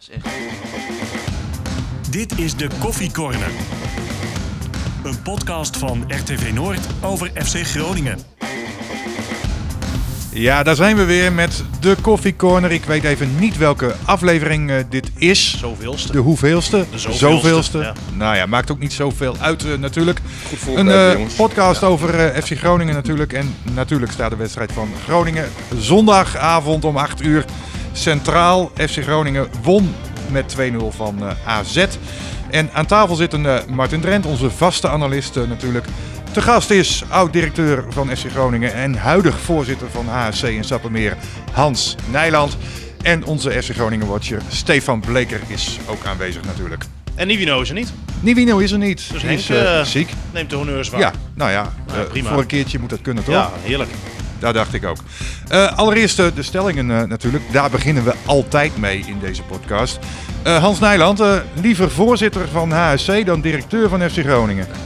[0.00, 0.26] is echt...
[2.10, 3.50] Dit is de Koffie Corner.
[5.04, 8.18] Een podcast van RTV Noord over FC Groningen.
[10.32, 12.70] Ja, daar zijn we weer met de Koffie Corner.
[12.70, 15.58] Ik weet even niet welke aflevering eh, dit is.
[15.58, 16.12] Zoveelste.
[16.12, 16.84] De hoeveelste?
[16.90, 17.92] De zoveelste, ja.
[18.16, 20.20] Nou ja, maakt ook niet zoveel uit eh, natuurlijk.
[20.48, 23.32] Goed Een voorbereid, eh, podcast over FC Groningen natuurlijk.
[23.32, 25.48] En natuurlijk staat de wedstrijd van Groningen
[25.78, 27.44] zondagavond om 8 uur
[27.92, 28.70] centraal.
[28.76, 29.94] FC Groningen won
[30.30, 31.86] met 2-0 van eh, AZ.
[32.50, 35.86] En aan tafel zit een eh, Martin Drent, onze vaste analist eh, natuurlijk.
[36.32, 41.16] Te gast is oud-directeur van FC Groningen en huidig voorzitter van HSC in Sappemeer,
[41.52, 42.56] Hans Nijland.
[43.02, 46.84] En onze FC Groningen-watcher Stefan Bleker is ook aanwezig natuurlijk.
[47.14, 47.92] En Nivino is er niet.
[48.20, 49.12] Nivino is er niet.
[49.12, 50.10] Dus Henk is ziek.
[50.32, 51.00] neemt de honneurs waar.
[51.00, 52.28] Ja, nou ja, Nou, prima.
[52.28, 53.34] voor een keertje moet dat kunnen toch?
[53.34, 53.90] Ja, heerlijk.
[54.40, 54.96] Daar dacht ik ook.
[55.48, 57.44] Eh, allereerst eh, de stellingen eh, natuurlijk.
[57.52, 59.98] Daar beginnen we altijd mee in deze podcast.
[60.42, 64.66] Eh, Hans Nijland, eh, liever voorzitter van HSC dan directeur van FC Groningen.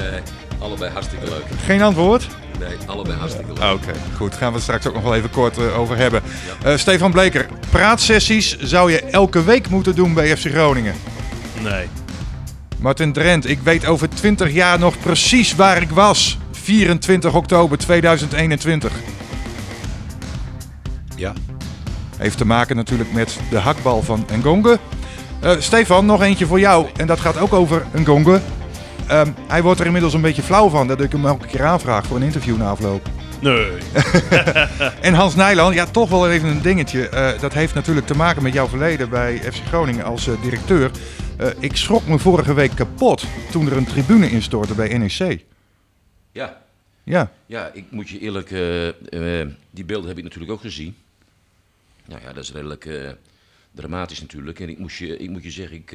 [0.00, 0.20] Nee,
[0.58, 1.44] allebei hartstikke leuk.
[1.64, 2.26] Geen antwoord?
[2.58, 3.72] Nee, allebei hartstikke leuk.
[3.72, 4.34] Oké, goed.
[4.34, 6.22] Gaan we het straks ook nog wel even kort over hebben.
[6.64, 10.94] Eh, Stefan Bleker, praatsessies zou je elke week moeten doen bij FC Groningen.
[11.62, 11.86] Nee.
[12.78, 16.38] Martin Drent, ik weet over 20 jaar nog precies waar ik was.
[16.70, 18.92] 24 oktober 2021.
[21.16, 21.32] Ja.
[22.16, 24.78] Heeft te maken natuurlijk met de hakbal van Ngonge.
[25.40, 26.86] Eh, Stefan, nog eentje voor jou.
[26.96, 28.40] En dat gaat ook over Ngonge.
[29.06, 32.06] Ehm hij wordt er inmiddels een beetje flauw van dat ik hem elke keer aanvraag
[32.06, 33.08] voor een interview na afloop.
[33.40, 33.70] Nee.
[35.00, 37.08] En Hans Nijland, ja, toch wel even een dingetje.
[37.08, 40.90] Eh, dat heeft natuurlijk te maken met jouw verleden bij FC Groningen als eh, directeur.
[41.36, 45.48] Eh, ik schrok me vorige week kapot toen er een tribune instortte bij NEC.
[46.32, 46.62] Ja.
[47.04, 50.96] Ja, Ja, ik moet je eerlijk, eh, die beelden heb ik natuurlijk ook gezien.
[52.06, 53.08] Nou ja, dat is redelijk eh,
[53.72, 54.60] dramatisch natuurlijk.
[54.60, 55.90] En ik, moest je, ik moet je zeggen, ik,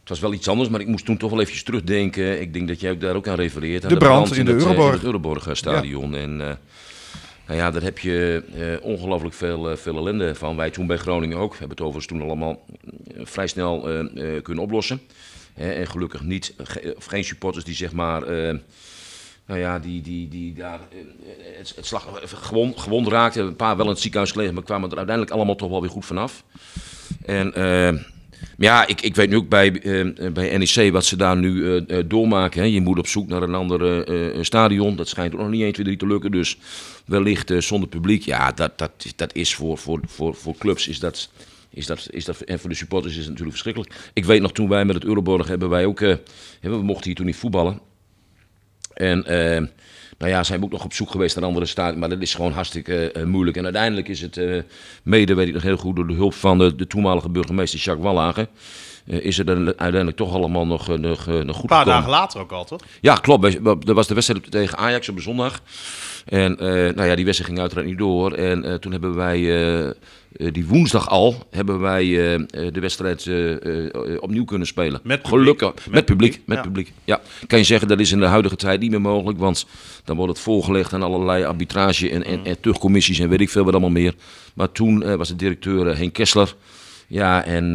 [0.00, 2.40] het was wel iets anders, maar ik moest toen toch wel eventjes terugdenken.
[2.40, 3.82] Ik denk dat jij ook daar ook aan refereert.
[3.82, 4.92] Aan De brand in de het, Euroborg.
[4.94, 6.14] het Euroborg eh, stadion.
[6.14, 6.58] En nou
[7.62, 10.56] ja, daar heb je eh, ongelooflijk veel, veel ellende van.
[10.56, 11.52] Wij toen bij Groningen ook.
[11.52, 12.64] We hebben het overigens toen allemaal
[13.18, 13.80] vrij snel
[14.42, 15.00] kunnen oplossen.
[15.54, 18.22] Hè, en gelukkig niet, ge- of geen supporters die zeg maar...
[19.50, 20.98] eh, nou ja, die, die, die daar eh,
[21.58, 23.46] het, het slag gewond, gewond raakten.
[23.46, 25.90] Een paar wel in het ziekenhuis gelegen, maar kwamen er uiteindelijk allemaal toch wel weer
[25.90, 26.44] goed vanaf.
[27.24, 28.02] En eh,
[28.58, 31.98] ja, ik, ik weet nu ook bij, eh, bij NEC wat ze daar nu eh,
[31.98, 32.60] eh, doormaken.
[32.60, 32.66] Hè.
[32.66, 34.96] Je moet op zoek naar een ander eh, eh, stadion.
[34.96, 36.30] Dat schijnt ook nog niet 1, 2, 3 te lukken.
[36.30, 36.58] Dus
[37.04, 38.22] wellicht eh, zonder publiek.
[38.24, 41.30] Ja, dat, dat, dat is voor, voor, voor, voor clubs is dat,
[41.70, 44.10] is dat, is dat, en voor de supporters is het natuurlijk verschrikkelijk.
[44.12, 46.00] Ik weet nog, toen wij met het Euroborg hebben wij ook...
[46.00, 46.14] eh,
[46.60, 47.80] we mochten hier toen niet voetballen.
[49.00, 49.60] En eh,
[50.18, 51.98] nou ja, zijn we ook nog op zoek geweest naar andere staten.
[51.98, 53.56] Maar dat is gewoon hartstikke eh, moeilijk.
[53.56, 54.62] En uiteindelijk is het eh,
[55.02, 58.06] mede, weet ik nog heel goed, door de hulp van de, de toenmalige burgemeester Jacques
[58.06, 58.48] Wallagen.
[59.06, 61.86] eh, is het uiteindelijk toch allemaal nog, eh, nog, eh, nog goed Een paar gekomen.
[61.86, 62.80] dagen later ook al, toch?
[63.00, 63.64] Ja, klopt.
[63.64, 65.62] Dat was de wedstrijd tegen Ajax op zondag.
[66.24, 68.32] En eh, nou ja, die wedstrijd ging uiteraard niet door.
[68.32, 69.38] En eh, toen hebben wij
[69.82, 69.90] eh,
[70.52, 72.04] die woensdag al hebben wij
[72.50, 73.30] de wedstrijd
[74.20, 75.00] opnieuw kunnen spelen.
[75.02, 75.40] Met publiek.
[75.40, 75.74] Gelukkig.
[75.74, 76.30] Met, Met publiek.
[76.30, 76.62] publiek, Met ja.
[76.62, 76.92] publiek.
[77.04, 77.20] Ja.
[77.46, 79.38] Kan je zeggen, dat is in de huidige tijd niet meer mogelijk.
[79.38, 79.66] Want
[80.04, 83.64] dan wordt het voorgelegd aan allerlei arbitrage en, en, en terugcommissies en weet ik veel
[83.64, 84.14] wat allemaal meer.
[84.54, 86.54] Maar toen was de directeur Henk Kessler.
[87.06, 87.74] Ja, en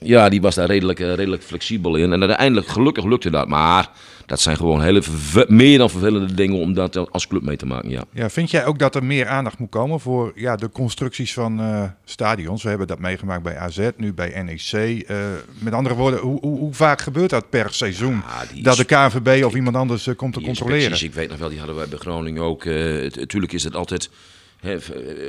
[0.00, 2.12] ja, die was daar redelijk, redelijk flexibel in.
[2.12, 3.48] En uiteindelijk, gelukkig lukte dat.
[3.48, 3.90] Maar
[4.26, 5.02] dat zijn gewoon hele
[5.48, 7.90] meer dan vervelende dingen om dat als club mee te maken.
[7.90, 8.04] Ja.
[8.12, 11.60] Ja, vind jij ook dat er meer aandacht moet komen voor ja, de constructies van
[11.60, 12.62] eh, stadions?
[12.62, 15.02] We hebben dat meegemaakt bij AZ, nu bij NEC.
[15.02, 15.16] Eh,
[15.58, 18.22] met andere woorden, hoe, hoe, hoe vaak gebeurt dat per seizoen?
[18.54, 21.04] Ja, dat de KNVB of iemand anders eh, komt te controleren?
[21.04, 22.64] ik weet nog wel, die hadden wij bij Groningen ook.
[22.64, 24.10] Natuurlijk is het altijd,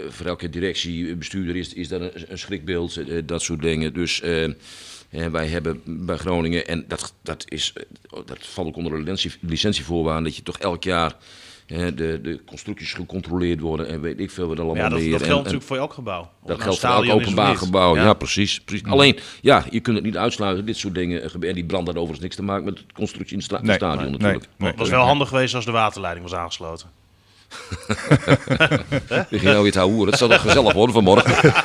[0.09, 3.93] voor elke directie, bestuurder is, is dat een, een schrikbeeld, dat soort dingen.
[3.93, 4.21] Dus
[5.17, 7.83] hè, wij hebben bij Groningen, en dat, dat, is, eh,
[8.25, 11.15] dat valt ook onder de licentie, licentievoorwaarden, dat je toch elk jaar
[11.67, 15.11] hè, de, de constructies gecontroleerd worden en weet ik veel wat allemaal Ja, dat, meer.
[15.11, 16.21] dat En- geldt en- natuurlijk voor elk gebouw.
[16.41, 17.95] Of dat geldt voor elk openbaar gebouw.
[17.95, 18.13] Ja, Ja.
[18.13, 18.59] precies.
[18.61, 18.87] precies.
[18.87, 20.65] Alleen, ja, je kunt het niet uitsluiten.
[20.65, 21.49] Dit soort dingen gebeuren.
[21.49, 24.01] En die brand had overigens niks te maken met de constructie in het Nee, stadion
[24.03, 24.45] nee, natuurlijk.
[24.57, 24.69] nee.
[24.69, 26.89] Het was wel handig geweest als de waterleiding was aangesloten.
[29.07, 30.07] We gingen nou weer te houden.
[30.07, 31.53] Het zal toch gezellig worden vanmorgen.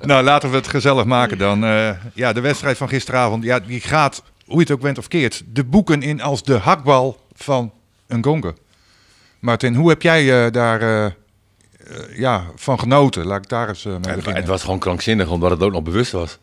[0.00, 1.64] Nou, laten we het gezellig maken dan.
[1.64, 5.08] Eh, ja, de wedstrijd van gisteravond, ja, die gaat, hoe je het ook bent of
[5.08, 7.72] keert, de boeken in als de hakbal van
[8.06, 8.54] een gonge.
[9.44, 13.26] Martin, hoe heb jij eh, daar eh, ja, van genoten?
[13.26, 14.36] Laat ik daar eens eh, mee Het, beginnen.
[14.36, 16.38] het was gewoon krankzinnig, omdat het ook nog bewust was.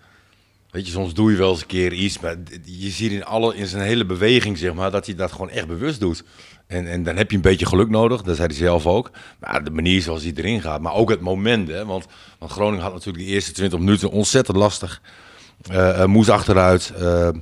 [0.72, 3.56] Weet je, soms doe je wel eens een keer iets, maar je ziet in, alle,
[3.56, 6.24] in zijn hele beweging, zeg maar, dat hij dat gewoon echt bewust doet.
[6.72, 9.12] En, en dan heb je een beetje geluk nodig, dat zei hij zelf ook.
[9.40, 11.86] Maar de manier zoals hij erin gaat, maar ook het moment, hè.
[11.86, 12.06] Want,
[12.40, 15.02] want Groningen had natuurlijk de eerste 20 minuten ontzettend lastig.
[15.70, 16.94] Eh, eh, moest achteruit.
[17.00, 17.34] eh, eh,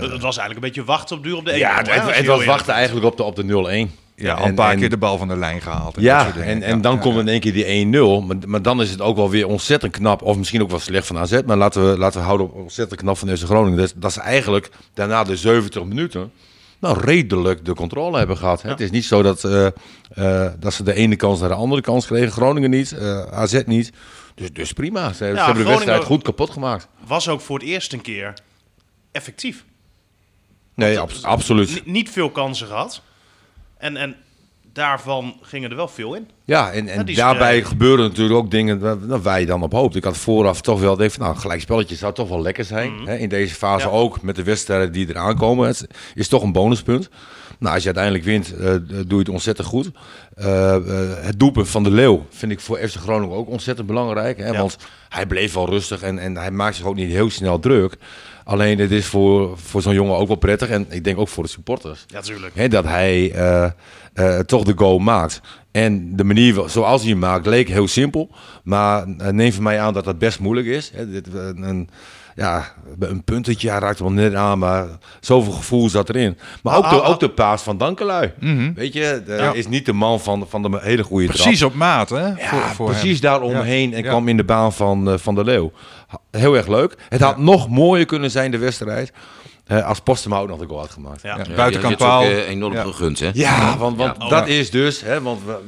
[0.00, 2.26] Het was eigenlijk een beetje wachten op duur op de 1 ja, het, het- het
[2.26, 3.90] was wachten eigenlijk op de, op de 0-1.
[4.16, 5.96] Ja, al En- een paar en- keer de bal van de lijn gehaald.
[5.96, 7.20] en dat Ja, en, en dan ja, komt ja.
[7.20, 8.26] in één keer die 1-0.
[8.26, 10.22] Maar, maar dan is het ook wel weer ontzettend knap.
[10.22, 11.38] Of misschien ook wel slecht van AZ.
[11.46, 13.78] Maar laten we, laten we houden op ontzettend knap van FC Groningen.
[13.78, 16.32] Dat, dat ze eigenlijk daarna de 70 minuten...
[16.80, 18.62] Nou, redelijk de controle hebben gehad.
[18.62, 21.80] Het is niet zo dat, eh, eh, dat ze de ene kans naar de andere
[21.80, 22.30] kans kregen.
[22.32, 23.92] Groningen niet, eh, AZ niet.
[24.34, 25.12] Dus, dus prima.
[25.12, 26.88] Ze, hebben de wedstrijd goed kapot gemaakt.
[27.06, 28.34] Was ook voor het eerst een keer
[29.12, 29.64] effectief.
[30.74, 31.84] Nee, abs- absoluut.
[31.84, 33.02] Ni- niet veel kansen gehad.
[33.78, 34.16] En, en
[34.72, 36.28] daarvan gingen er wel veel in.
[36.44, 39.98] Ja, en, en daarbij gebeuren natuurlijk ook dingen waar, wij dan op hoopten.
[39.98, 42.92] Ik had vooraf toch wel denk van, nou, gelijk spelletje zou toch wel lekker zijn.
[43.04, 43.16] Hè?
[43.16, 43.94] In deze fase Mhm.
[43.94, 44.00] Ja.
[44.00, 45.66] ook, met de wedstrijden die eraan komen.
[45.68, 47.08] Het is toch een bonuspunt.
[47.58, 49.90] Nou, als je uiteindelijk wint, eh, doe je het ontzettend goed.
[50.34, 50.76] Eh,
[51.20, 54.38] het doelpunt van de Leeuw vind ik voor FC Groningen ook ontzettend belangrijk.
[54.38, 54.46] Hè?
[54.46, 54.58] Ja.
[54.58, 54.76] Want
[55.08, 57.96] hij bleef wel rustig en, en hij maakt zich ook niet heel snel druk.
[58.48, 60.68] Alleen het is voor, voor zo'n jongen ook wel prettig.
[60.68, 62.04] En ik denk ook voor de supporters.
[62.06, 62.54] Ja, tuurlijk.
[62.54, 63.70] Hè, dat hij eh,
[64.12, 65.40] eh, toch de goal maakt.
[65.70, 68.30] En de manier zoals hij hem maakt leek heel simpel.
[68.64, 70.90] Maar eh, neem van mij aan dat dat best moeilijk is.
[70.94, 71.88] Hè, dit, een,
[72.38, 74.86] ja, een puntetje, hij raakt wel net aan, maar
[75.20, 76.38] zoveel gevoel zat erin.
[76.62, 78.32] Maar ook, de, ook de paas van Dankelui.
[78.74, 79.52] Weet je, de- Ja.
[79.52, 81.38] is niet de man van, van de hele goede trap.
[81.40, 82.26] Precies op maat, hè?
[82.26, 83.30] Ja, voor, voor precies hem.
[83.30, 84.08] daaromheen Ja, en ja.
[84.08, 85.72] kwam in de baan van, eh, van de Leeuw.
[86.30, 86.94] Heel erg leuk.
[87.08, 89.12] Het had nog mooier kunnen zijn, de wedstrijd,
[89.66, 91.22] eh, als Postema ook nog de goal had gemaakt.
[91.22, 91.38] Ja.
[91.56, 92.22] Buitenkant paal.
[92.22, 92.82] eh, enorm Ja.
[92.82, 93.30] gegund, hè?
[93.32, 94.28] Ja, want, want Ja.
[94.28, 94.54] dat Ja.
[94.54, 95.58] is dus, hè, want we-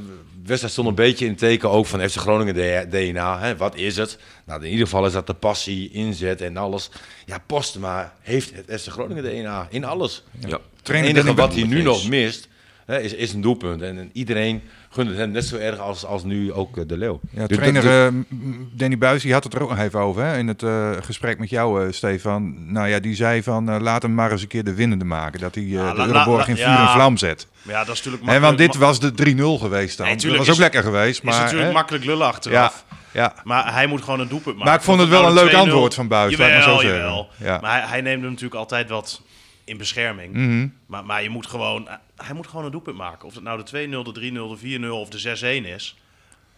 [0.44, 3.40] wedstrijd stond een beetje in het teken ook van FC Groningen DNA.
[3.40, 3.56] Hè.
[3.56, 4.18] Wat is het?
[4.44, 6.90] Nou, in ieder geval is dat de passie, inzet en alles.
[7.26, 10.24] Ja, Postema heeft het FC Groningen DNA in alles.
[10.38, 10.48] Ja.
[10.48, 12.48] Het Trainer enige wat hij nu nog mist,
[12.86, 13.82] hè, is, is een doelpunt.
[13.82, 16.96] En, en iedereen gunt het hem net zo erg als, als nu ook eh, de
[16.98, 17.20] Leeuw.
[17.30, 18.36] Ja, Dus trainer dat- eh,
[18.72, 21.38] Danny Buis die had het er ook nog even over hè, in het eh, gesprek
[21.38, 22.72] met jou, eh, Stefan.
[22.72, 25.40] Nou ja, die zei van laat hem maar eens een keer de winnende maken.
[25.40, 26.86] Dat hij eh, Ja, de Euroborg in vuur ja.
[26.86, 27.46] en vlam zet.
[27.62, 30.06] Ja, dat is natuurlijk En want dit was de 3-0 geweest dan.
[30.06, 31.18] Nee, dat was ook is- lekker geweest.
[31.18, 31.72] is Maar, natuurlijk hè?
[31.72, 32.84] makkelijk lullen ja, achteraf.
[33.12, 33.34] ja.
[33.44, 34.68] Maar hij moet gewoon een doelpunt maken.
[34.70, 36.70] Maar ik vond het wel een leuk 2-0 antwoord van Buis, laat ik maar zo
[36.82, 37.28] Jawel, jawel.
[37.36, 37.58] Ja.
[37.60, 39.20] Maar hij, hij neemt hem natuurlijk altijd wat
[39.64, 40.34] in bescherming.
[40.34, 40.68] Mhm.
[40.86, 43.26] maar, maar je moet gewoon, hij moet gewoon een doelpunt maken.
[43.26, 45.96] Of het nou de 2-0, de 3-0, de 4-0 of de 6-1 is.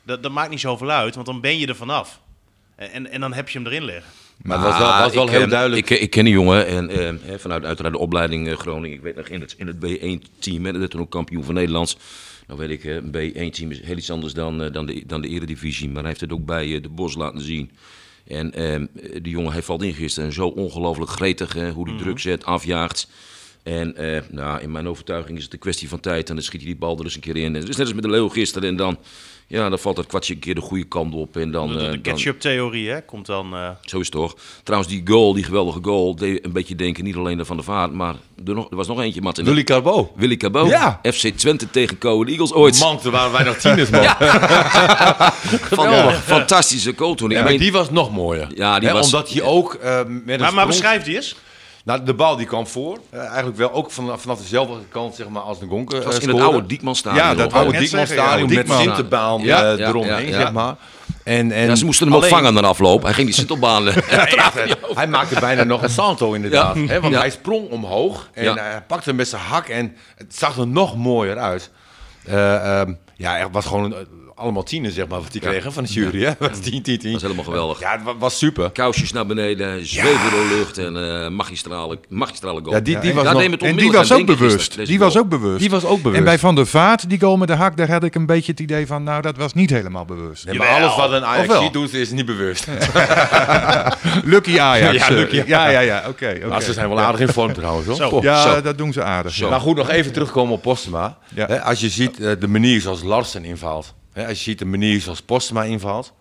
[0.03, 2.21] Dat, dat maakt niet zoveel uit, want dan ben je er vanaf.
[2.75, 4.13] En, en, en dan heb je hem erin liggen.
[4.43, 5.91] Maar het was wel, was wel ik, heel eh, duidelijk.
[5.91, 8.97] Ik, ik ken die jongen en eh, hè, vanuit uiteraard de opleiding eh, Groningen.
[8.97, 11.55] Ik weet nog in het, in het B1-team, hè, dat is toen ook kampioen van
[11.55, 11.97] Nederlands.
[12.47, 13.11] Nou weet ik, eh, een
[13.51, 15.89] B1-team is heel iets anders dan, eh, dan, de, dan de eredivisie.
[15.89, 17.71] Maar hij heeft het ook bij eh, de Bos laten zien.
[18.27, 18.81] En eh,
[19.23, 22.45] die jongen hij valt in gisteren en zo ongelooflijk gretig, hè, hoe hij druk zet,
[22.45, 23.09] afjaagt.
[23.63, 26.29] En eh, nou, in mijn overtuiging is het een kwestie van tijd.
[26.29, 27.45] En dan schiet hij die bal er eens een keer in.
[27.55, 28.69] En het is net als met de Leeuw gisteren.
[28.69, 28.99] En dan,
[29.47, 31.37] ja, dan valt dat kwartje een keer de goede kant op.
[31.37, 33.55] En dan, De, eh, de dan- ketchup-theorie hè, komt dan...
[33.55, 34.37] eh, zo is het toch.
[34.63, 37.93] Trouwens, die goal, die geweldige goal, deed een beetje denken niet alleen Van der Vaart,
[37.93, 38.15] maar
[38.47, 39.45] er, nog, er was nog eentje, Martin.
[39.45, 40.13] Willy Carbo.
[40.17, 40.69] Willy Cabot.
[40.69, 41.01] Ja.
[41.03, 42.79] FC Twente tegen Coen Eagles ooit.
[42.81, 44.05] Man, toen waren wij nog tieners, man.
[45.73, 46.23] Geweldig.
[46.25, 47.31] Fantastische goal toen.
[47.31, 48.49] Ik Ja, maar meen- die was nog mooier.
[48.55, 51.35] Ja, die was- Omdat hij ook eh, met een maar, maar sprong- beschrijf die eens.
[51.85, 52.99] Nou, de bal die kwam voor.
[53.11, 55.97] Eh, eigenlijk wel ook vanaf, vanaf dezelfde kant zeg maar, als de Gonker.
[55.97, 57.25] Het was eh, in het oude Diekmanstadion.
[57.25, 58.83] Ja, dat oude ik net Diekman zeggen, ja, stadion met Diekman.
[58.83, 60.41] Sinterbaan Ja, eh, ja, eromheen, ja, ja.
[60.41, 60.75] zeg maar.
[61.25, 63.03] En, en Ja, ze moesten hem ook alleen- vangen na afloop.
[63.03, 63.89] Hij ging die Sintelbaan.
[63.89, 63.97] eh,
[64.35, 64.51] Ja,
[64.95, 66.75] hij maakte bijna nog een salto inderdaad.
[66.77, 66.87] Ja.
[66.87, 67.21] Hè, want Ja.
[67.21, 68.55] hij sprong omhoog en Ja.
[68.55, 71.71] hij pakte hem met zijn hak en het zag er nog mooier uit.
[72.25, 73.99] Eh, ehm, ja, het was gewoon eh,
[74.43, 76.25] allemaal tienen, zeg maar, wat die kregen van de jury.
[76.25, 76.33] Hè?
[76.39, 76.99] Was 10, 10, 10.
[77.03, 77.81] Dat was helemaal geweldig.
[77.81, 78.71] Ja, het wa- was super.
[78.71, 82.75] Kousjes naar beneden, zweven door de lucht en eh magistrale, magistrale goal.
[82.75, 83.43] Ja, die, die was nog...
[83.43, 84.87] En die was ook bewust.
[84.87, 85.61] Die was ook bewust.
[85.61, 86.19] Die was ook bewust.
[86.19, 88.51] En bij Van der Vaart, die goal met de hak, daar had ik een beetje
[88.53, 90.45] het idee van, nou, dat was niet helemaal bewust.
[90.47, 90.83] Nee, maar Jawel.
[90.83, 92.67] alles wat een Ajax doet, is niet bewust.
[94.25, 94.97] Lucky Ajax.
[94.97, 96.35] Ja, eh, Lucky ja, ja, ja, oké.
[96.37, 96.47] oké.
[96.49, 97.87] Maar ze zijn wel aardig in vorm trouwens.
[97.87, 97.97] Hoor.
[97.97, 98.19] Zo.
[98.23, 98.61] Ja, Zo.
[98.61, 99.41] dat doen ze aardig.
[99.51, 101.17] Maar goed, nog even terugkomen op Postema.
[101.35, 101.47] Ja.
[101.47, 103.95] Hè, als je ziet eh, de manier zoals Larsen invalt.
[104.13, 106.13] Hè, als je ziet de manier zoals Postema invalt.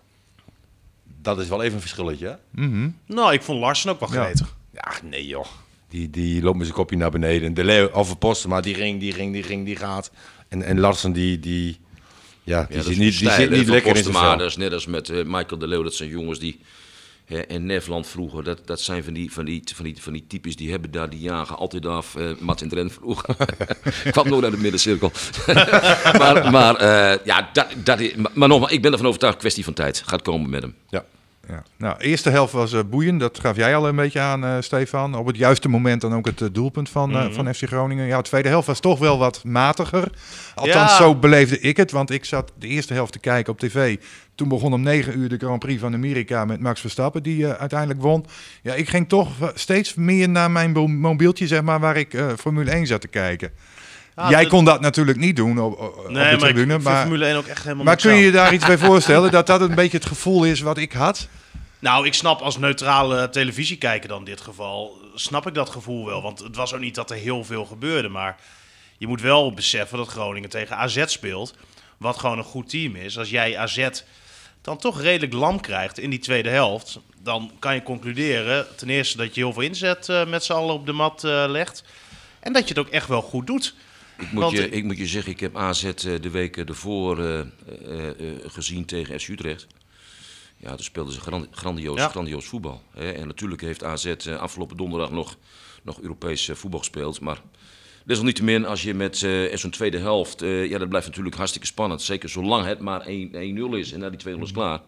[1.22, 2.38] Dat is wel even een verschilletje.
[2.54, 2.62] hè?
[3.06, 4.24] Nou, ik vond Larsen ook wel Ja.
[4.24, 4.56] gretig.
[4.74, 5.46] Ja, nee joh.
[5.88, 7.54] Die, die loopt met zijn kopje naar beneden.
[7.54, 10.10] De Leeuw, of Postema, die ging, die ging, die ging, die gaat.
[10.48, 11.80] En, en Larsen, die, die,
[12.44, 14.36] ja, die zit is niet, die zit niet lekker in zijn vel.
[14.38, 15.82] Dat is net als met eh, Michael de Leeuw.
[15.82, 16.60] Dat zijn jongens die...
[17.40, 20.56] En Nefland vroeger, dat, dat zijn van die, van, die, van, die, van die types
[20.56, 22.16] die hebben daar, die jagen altijd af.
[22.16, 23.36] eh Martin Dren vroeger.
[24.10, 25.12] kwam nooit uit de middencirkel.
[26.20, 29.74] maar maar eh, ja, dat, dat maar, maar nogmaals, ik ben ervan overtuigd, kwestie van
[29.74, 30.02] tijd.
[30.06, 30.74] Gaat komen met hem.
[30.88, 31.04] Ja.
[31.52, 31.62] Ja.
[31.76, 33.20] Nou, de eerste helft was eh, boeiend.
[33.20, 35.14] Dat gaf jij al een beetje aan, eh, Stefan.
[35.14, 37.32] Op het juiste moment dan ook het eh, doelpunt van, Mhm.
[37.32, 38.06] van FC Groningen.
[38.06, 40.10] Ja, de tweede helft was toch wel wat matiger.
[40.54, 40.96] Althans, Ja.
[40.96, 41.90] zo beleefde ik het.
[41.90, 43.96] Want ik zat de eerste helft te kijken op tv.
[44.34, 48.00] Toen begon om 9 uur de Grand Prix van Amerika met Max Verstappen, die uiteindelijk
[48.02, 48.26] won.
[48.62, 52.70] Ja, ik ging toch steeds meer naar mijn mo- mobieltje, zeg maar, waar ik Formule
[52.74, 53.50] 1 zat te kijken.
[54.16, 56.78] Ja, jij kon dat natuurlijk niet doen op, op op Nee, de maar ik tribune.
[56.78, 59.30] Maar, Formule 1 ook echt helemaal maar kun je je daar iets bij voorstellen?
[59.30, 61.28] Dat dat een beetje het gevoel is wat ik had?
[61.82, 66.22] Nou, ik snap als neutrale televisiekijker dan in dit geval, snap ik dat gevoel wel.
[66.22, 68.08] Want het was ook niet dat er heel veel gebeurde.
[68.08, 68.40] Maar
[68.98, 71.54] je moet wel beseffen dat Groningen tegen AZ speelt.
[71.96, 73.18] Wat gewoon een goed team is.
[73.18, 73.88] Als jij AZ
[74.60, 77.00] dan toch redelijk lam krijgt in die tweede helft.
[77.22, 80.74] Dan kan je concluderen ten eerste dat je heel veel inzet eh, met z'n allen
[80.74, 81.84] op de mat eh, legt.
[82.40, 83.74] En dat je het ook echt wel goed doet.
[84.18, 87.46] Ik moet, Want- je, ik moet je zeggen, ik heb AZ eh, de weken ervoor
[88.46, 89.66] gezien tegen FC Utrecht.
[90.62, 92.08] Ja, toen speelden ze gran- grandioos, Ja.
[92.08, 92.82] grandioos voetbal.
[92.90, 93.10] Hè?
[93.10, 95.36] En natuurlijk heeft AZ eh, afgelopen donderdag nog,
[95.82, 97.20] nog Europees eh, voetbal gespeeld.
[97.20, 97.40] Maar
[98.04, 100.40] desalniettemin, als je met eh, zo'n tweede helft...
[100.40, 102.02] ja, dat blijft natuurlijk hartstikke spannend.
[102.02, 103.08] Zeker zolang het maar 1-0
[103.70, 104.80] is en na die 2-0 is klaar.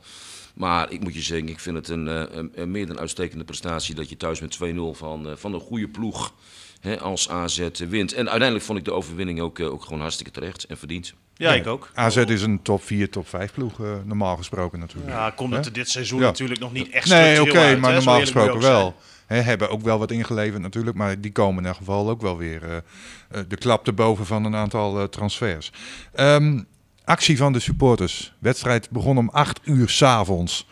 [0.54, 2.06] Maar ik moet je zeggen, ik vind het een,
[2.38, 3.94] een, een meer dan uitstekende prestatie...
[3.94, 6.34] dat je thuis met 2-0 van, van een goede ploeg
[6.84, 8.12] hè, als AZ wint.
[8.12, 11.14] En uiteindelijk vond ik de overwinning ook, eh, ook gewoon hartstikke terecht en verdiend.
[11.36, 11.90] Ja, ik ook.
[11.94, 15.12] AZ is een top 4, top 5 ploeg, eh, normaal gesproken natuurlijk.
[15.12, 16.24] Ja, komt het dit seizoen Ja.
[16.24, 17.96] natuurlijk nog niet echt Nee, oké, maar hè?
[17.96, 18.96] Normaal gesproken wel.
[19.26, 22.36] Hè, hebben ook wel wat ingeleverd natuurlijk, maar die komen in ieder geval ook wel
[22.36, 25.72] weer eh, de klap erboven van een aantal eh, transfers.
[26.12, 26.60] Ehm,
[27.04, 28.32] actie van de supporters.
[28.38, 30.66] Wedstrijd begon om 8 uur s'avonds.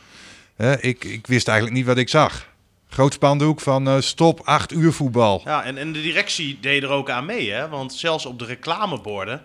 [0.80, 2.48] ik, ik wist eigenlijk niet wat ik zag.
[2.92, 5.42] Groot spandoek van eh, stop 8 uur voetbal.
[5.44, 7.68] Ja, en, en de directie deed er ook aan mee, hè?
[7.68, 9.42] Want zelfs op de reclameborden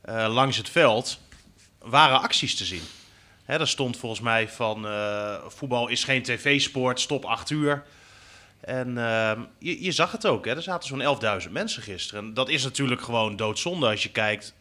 [0.00, 1.18] eh, langs het veld
[1.78, 2.82] waren acties te zien.
[3.44, 7.84] Hè, daar stond volgens mij van eh, voetbal is geen tv-sport, stop 8 uur.
[8.60, 10.56] En ehm, je, je zag het ook, hè?
[10.56, 12.24] er zaten zo'n 11.000 mensen gisteren.
[12.24, 14.54] En dat is natuurlijk gewoon doodzonde als je kijkt,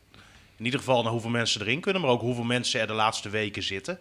[0.58, 3.30] in ieder geval naar hoeveel mensen erin kunnen, maar ook hoeveel mensen er de laatste
[3.30, 4.00] weken zitten.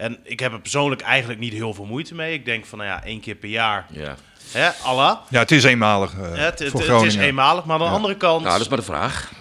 [0.00, 2.32] En ik heb er persoonlijk eigenlijk niet heel veel moeite mee.
[2.34, 4.16] Ik denk van, nou ja, één keer per jaar, Ja.
[4.52, 5.16] hè, Allah.
[5.30, 7.14] Ja, het is eenmalig eh, Ja, het, het- voor het Groningen.
[7.20, 7.94] is eenmalig, maar aan de Ja.
[7.94, 8.40] andere kant...
[8.40, 9.32] Nou, dat is maar de vraag.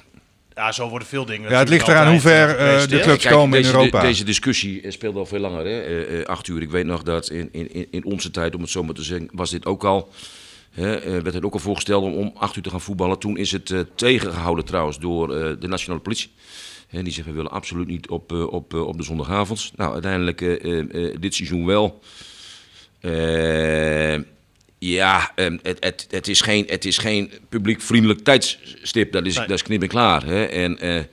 [0.56, 3.24] ja, zo worden veel dingen Ja, het ligt eraan hoe ver eh, eh, de clubs
[3.24, 4.00] Kijk, komen in Europa.
[4.00, 5.66] de- deze discussie speelde al veel langer.
[5.66, 5.82] Hè?
[5.82, 6.62] Eh, eh, acht uur.
[6.62, 9.30] Ik weet nog dat in, in, in- onze tijd, om het zo maar te zeggen,
[9.34, 10.10] was dit ook al.
[10.72, 13.20] Hè, eh, werd het ook al voorgesteld om om acht uur te gaan voetballen.
[13.20, 16.32] Toen is het eh, tegengehouden trouwens door eh, de nationale politie.
[16.92, 19.72] Die zeggen we willen absoluut niet op, eh, op, eh, op de zondagavond.
[19.76, 22.02] Nou, uiteindelijk eh, dit seizoen wel.
[23.00, 24.20] Eh,
[24.78, 29.12] ja, ehm, het, het, het, is geen, het is geen publiekvriendelijk tijdstip.
[29.12, 29.48] Dat is, Nee.
[29.48, 30.26] dat is knip en klaar.
[30.26, 30.44] Hè?
[30.44, 31.08] En,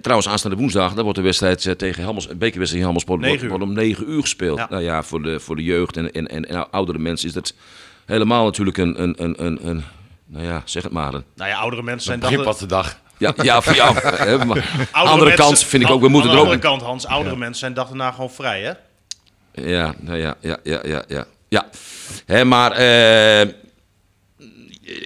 [0.00, 3.58] trouwens, aanstaande woensdag, dan wordt de wedstrijd tegen Helmers, bekerwedstrijd in Helmersport wordt, Negen uur.
[3.58, 4.58] wordt om 9 uur gespeeld.
[4.58, 4.66] Ja.
[4.70, 7.54] Nou ja, voor de, voor de jeugd en, en, en, en oudere mensen is dat
[8.06, 9.84] helemaal natuurlijk een, een, een, een, een
[10.26, 11.14] nou ja, zeg het maar.
[11.14, 12.20] Een, Nou ja, oudere mensen zijn
[12.58, 13.00] de dag.
[13.18, 13.96] Ja, ja, voor jou.
[13.98, 16.42] hè, maar aan de Oudere andere mensen- kant vind ik ook, we moeten Aan er
[16.42, 16.52] de ook...
[16.54, 18.72] andere kant, Hans, oudere mensen zijn dag daarna gewoon vrij, hè?
[19.62, 21.26] Ja, nou ja, ja, ja, ja, ja.
[21.48, 21.68] ja.
[22.26, 23.48] Hè, maar, eh,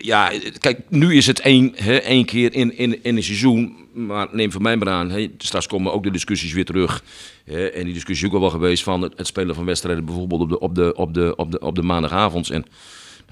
[0.02, 3.76] ja, kijk, nu is het één, hè, één keer in, in, in een seizoen.
[3.94, 7.02] Maar neem van mij maar aan, hè, straks komen ook de discussies weer terug.
[7.44, 10.04] Hè, en die discussie is ook al wel geweest van het, het spelen van wedstrijden
[10.04, 12.50] bijvoorbeeld op de, op de, op de, op de, op de maandagavonds.
[12.50, 12.66] En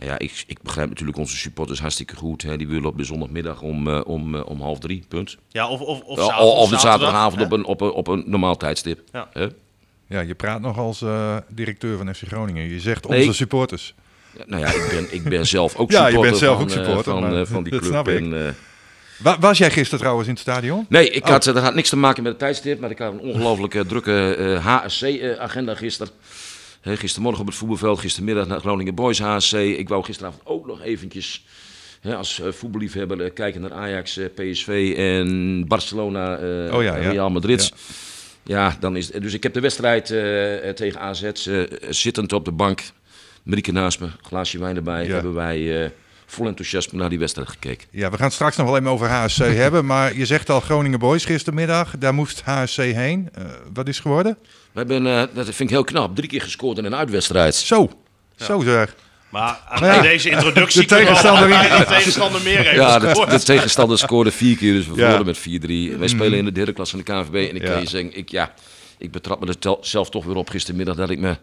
[0.06, 2.42] nou ja, ik, ik begrijp natuurlijk onze supporters hartstikke goed.
[2.42, 2.56] Hè.
[2.56, 5.36] Die willen op de zondagmiddag om, eh, om, eh, om half drie, punt.
[5.48, 8.22] Ja, of, of, of, Of, zaterdag- of de zaterdagavond op een, op, een, op een
[8.26, 9.00] normaal tijdstip.
[9.12, 9.28] Ja.
[9.32, 9.46] Hè?
[10.06, 12.68] Ja, je praat nog als eh, directeur van FC Groningen.
[12.68, 13.94] Je zegt Nee, onze ik- supporters.
[14.38, 16.64] Ja, Nou ja, ik ben, ik ben zelf ook Ja, je supporter, bent zelf van,
[16.64, 17.92] ook supporter, van, maar van die dat club.
[17.92, 18.18] snap ik.
[18.20, 18.52] En, eh,
[19.18, 20.86] Wa- was jij gisteren trouwens in het stadion?
[20.88, 21.30] nee, ik Oh.
[21.30, 23.80] had, dat had niks te maken met het tijdstip, maar ik had een ongelooflijk eh,
[23.82, 26.12] drukke HSC-agenda gisteren.
[26.80, 29.52] Hè, gistermorgen op het voetbalveld, gistermiddag naar Groningen Boys HSC.
[29.52, 31.44] Ik wou gisteravond ook nog eventjes
[32.00, 36.34] hè, als eh, voetballiefhebber eh, kijken naar Ajax, eh, PSV en Barcelona,
[36.72, 37.10] Oh ja, ja.
[37.10, 37.72] Real Madrid.
[38.42, 38.76] Ja.
[38.80, 40.06] dan is, dus ik heb de wedstrijd
[40.76, 41.30] tegen AZ
[41.88, 42.82] zittend op de bank.
[43.42, 45.06] Marieke naast me, glaasje wijn erbij.
[45.06, 45.92] Hebben wij
[46.30, 47.88] vol enthousiasme naar die wedstrijd gekeken.
[47.90, 49.86] Ja, we gaan het straks nog wel even over HSC hebben.
[49.86, 51.94] Maar je zegt al Groningen Boys gistermiddag.
[51.98, 53.28] Daar moest HSC heen.
[53.34, 54.36] Eh, wat is geworden?
[54.72, 57.54] We hebben, eh, dat vind ik heel knap, drie keer gescoord in een uitwedstrijd.
[57.54, 57.90] Zo.
[58.36, 58.94] Zo zeg.
[59.28, 63.40] Maar aan ja, deze introductie de tegenstander we al de tegenstander meer heeft Ja, de,
[63.44, 64.98] tegenstander scoorde vier keer, dus we Ja.
[64.98, 65.98] Verloren met 4-3.
[65.98, 67.34] Wij spelen in de derde klas van de KNVB.
[67.48, 67.70] En ik Ja.
[67.72, 68.52] kan je zeggen, ik, ja,
[68.98, 71.36] ik betrap me er zelf toch weer op gistermiddag dat ik me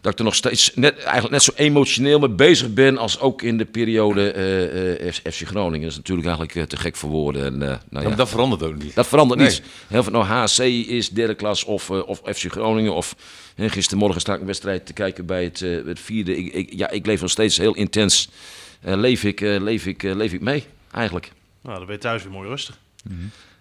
[0.00, 3.42] dat ik er nog steeds net, eigenlijk net zo emotioneel mee bezig ben als ook
[3.42, 5.80] in de periode eh, eh, FC Groningen.
[5.80, 7.44] Dat is natuurlijk eigenlijk eh, te gek voor woorden.
[7.44, 8.94] En, eh, nou Ja, dat verandert ook niet.
[8.94, 9.48] dat verandert Nee.
[9.48, 9.62] niets.
[9.88, 12.94] Heel veel nou HC is derde klas of, of FC Groningen.
[12.94, 13.16] Of
[13.56, 16.36] gistermorgen sta ik een wedstrijd te kijken bij het, eh, het vierde.
[16.36, 18.28] Ik, ik, ja, ik leef nog steeds heel intens.
[18.82, 21.32] eh, leef, ik, eh, leef, ik, eh, leef ik mee, eigenlijk.
[21.62, 22.78] Nou, dan ben je thuis weer mooi rustig.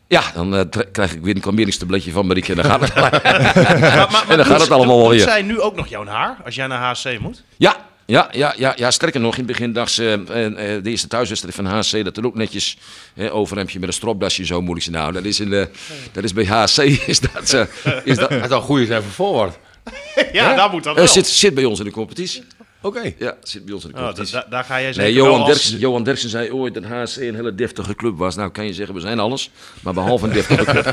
[0.09, 2.95] Ja, dan eh, krijg ik weer een kalmeringstabletje van Marieke en dan gaat het.
[2.99, 5.27] Maar, maar, maar En dan gaat het allemaal wel doet weer.
[5.27, 7.43] zij nu ook nog jouw haar als jij naar HC moet?
[7.57, 7.75] Ja,
[8.09, 11.07] ja, ja, ja, ja, sterker nog, in het begin dacht ze, eh, eh, de eerste
[11.07, 12.77] thuiswedstrijd van HC, dat er ook netjes
[13.13, 14.95] hè, overhemdje met een stropdasje zo moeilijk zijn.
[14.95, 15.69] Nou, dat is, in de,
[16.11, 19.55] dat is bij HC, is dat, eh, is dat, Het zou goed zijn voor voorwaarts.
[20.31, 21.07] Ja, daar moet dat wel.
[21.07, 22.43] zit, zit bij ons in de competitie.
[22.81, 23.13] Oké.
[23.17, 24.35] Ja, zit bij ons in de Oh, da- competitie.
[24.39, 27.15] da- daar ga jij Nee, zeker Johan als- Derksen, Johan Derksen zei ooit dat HC
[27.17, 28.35] een hele deftige club was.
[28.35, 30.85] Nou, kan je zeggen, we zijn alles, maar behalve een deftige club.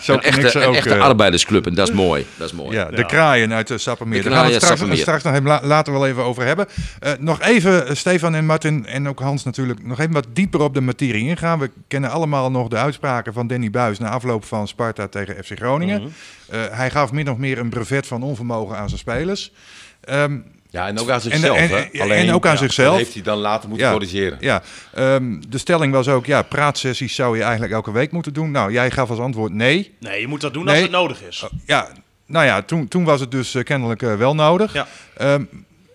[0.00, 2.26] Zo Een echte, een ook, echte eh, arbeidersclub en dat is mooi.
[2.36, 2.76] Dat is mooi.
[2.76, 4.22] Ja, de kraaien uit de Sappermeer.
[4.22, 6.66] De Daar gaan we straks, straks nog even, la- later wel even over hebben.
[7.00, 10.60] Eh, nog even, eh, Stefan en Martin en ook Hans natuurlijk, nog even wat dieper
[10.60, 11.58] op de materie ingaan.
[11.58, 15.50] We kennen allemaal nog de uitspraken van Danny Buis na afloop van Sparta tegen FC
[15.54, 16.00] Groningen.
[16.00, 16.10] Mhm.
[16.48, 19.52] Eh, hij gaf min of meer een brevet van onvermogen aan zijn spelers.
[20.00, 20.38] Ehm,
[20.74, 21.56] Ja, en ook aan zichzelf.
[21.56, 21.76] en- hè?
[21.76, 22.88] en- Alleen, en ook aan ja, zichzelf.
[22.88, 23.92] dat heeft hij dan later moeten Ja.
[23.92, 24.38] corrigeren.
[24.40, 24.62] Ja,
[24.94, 28.50] ehm, de stelling was ook, ja, praatsessies zou je eigenlijk elke week moeten doen.
[28.50, 29.94] Nou, jij gaf als antwoord nee.
[30.00, 30.74] Nee, je moet dat doen Nee.
[30.74, 31.44] als het nodig is.
[31.66, 31.88] Ja,
[32.26, 34.72] nou ja, toen, toen was het dus eh, kennelijk eh, wel nodig.
[34.72, 34.86] Ja.
[35.16, 35.44] Ehm,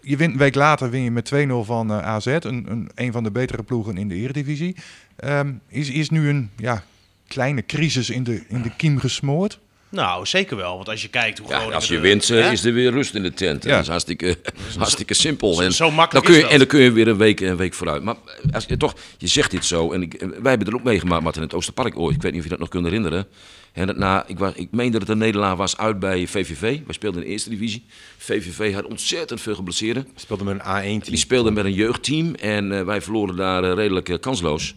[0.01, 3.11] je wint, een week later win je met 2-0 van eh, AZ, een, een, een
[3.11, 4.75] van de betere ploegen in de Eredivisie.
[5.15, 6.83] Ehm, is, is nu een ja,
[7.27, 9.59] kleine crisis in de, in de kiem gesmoord?
[9.89, 10.75] Nou, zeker wel.
[10.75, 11.75] Want als je kijkt hoe Ja, Groningen...
[11.75, 12.51] als je de- wint, eh, hè?
[12.51, 13.63] is er weer rust in de tent.
[13.63, 13.69] Ja.
[13.69, 14.37] Dat is hartstikke,
[14.77, 15.63] hartstikke simpel.
[15.63, 16.51] En, zo makkelijk dan kun je, is dat.
[16.51, 18.03] En dan kun je weer een week, een week vooruit.
[18.03, 18.15] Maar
[18.51, 19.91] als je, toch, je zegt dit zo.
[19.91, 22.15] En ik, eh, wij hebben er ook meegemaakt, Martin, in het Oosterpark ooit.
[22.15, 23.27] Ik weet niet of je dat nog kunt herinneren.
[23.73, 26.61] En dat na, ik, was, ik meen dat het een nederlaag was uit bij VVV.
[26.61, 27.85] Wij speelden in de eerste divisie.
[28.17, 30.07] VVV had ontzettend veel geblesseerd.
[30.15, 31.01] Speelde met een A1-team.
[31.03, 34.75] Die speelden met een jeugdteam en eh, wij verloren daar eh, redelijk eh, kansloos.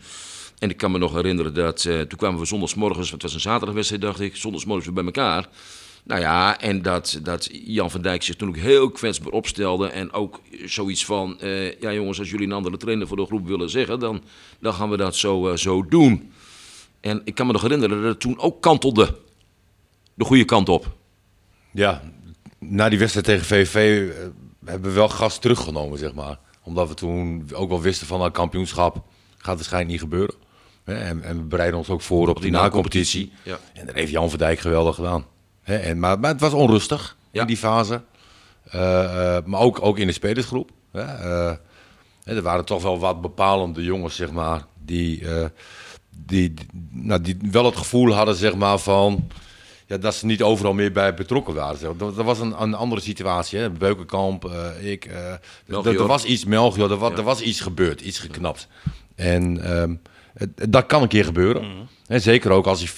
[0.62, 3.40] En ik kan me nog herinneren dat eh, toen kwamen we zondagsmorgens, het was een
[3.40, 5.49] zaterdagwedstrijd dacht ik, zondagsmorgens bij elkaar.
[6.04, 9.88] Nou ja, en dat, dat Jan van Dijk zich toen ook heel kwetsbaar opstelde.
[9.88, 13.47] En ook zoiets van, eh, ja jongens, als jullie een andere trainer voor de groep
[13.47, 14.23] willen zeggen, dan,
[14.61, 16.33] dan gaan we dat zo, eh, zo doen.
[17.00, 19.19] En ik kan me nog herinneren dat het toen ook kantelde.
[20.14, 20.97] De goede kant op.
[21.73, 22.02] Ja,
[22.59, 24.11] na die wedstrijd tegen VVV
[24.64, 26.38] hebben we wel gas teruggenomen, zeg maar.
[26.62, 29.05] Omdat we toen ook wel wisten van het kampioenschap
[29.38, 30.41] gaat waarschijnlijk niet gebeuren.
[30.85, 33.33] Hè, En, en we bereiden ons ook voor op die na-competitie.
[33.42, 33.59] Ja.
[33.73, 35.25] En dat heeft Jan van Dijk geweldig gedaan.
[35.62, 37.40] Hè, En, maar, maar het was onrustig Ja.
[37.40, 38.03] in die fase.
[38.64, 40.71] Eh, eh, maar ook, ook in de spelersgroep.
[40.92, 41.01] Hè.
[41.03, 41.53] Eh,
[42.25, 45.23] hè, er waren toch wel wat bepalende jongens, zeg maar, die,
[46.27, 46.55] die,
[46.90, 49.29] nou, die wel het gevoel hadden, zeg maar, van...
[49.87, 51.79] Ja, dat ze niet overal meer bij betrokken waren.
[51.79, 51.90] zeg.
[51.97, 53.59] Dat, dat was een, een andere situatie.
[53.59, 53.71] Hè.
[53.71, 55.05] Beukenkamp, ik.
[55.66, 57.23] er- was iets, Melchior, er was, Ja.
[57.23, 58.68] was iets gebeurd, iets geknapt.
[59.14, 59.95] En ehm,
[60.68, 61.88] dat kan een keer gebeuren.
[62.07, 62.88] Hè, zeker ook als je,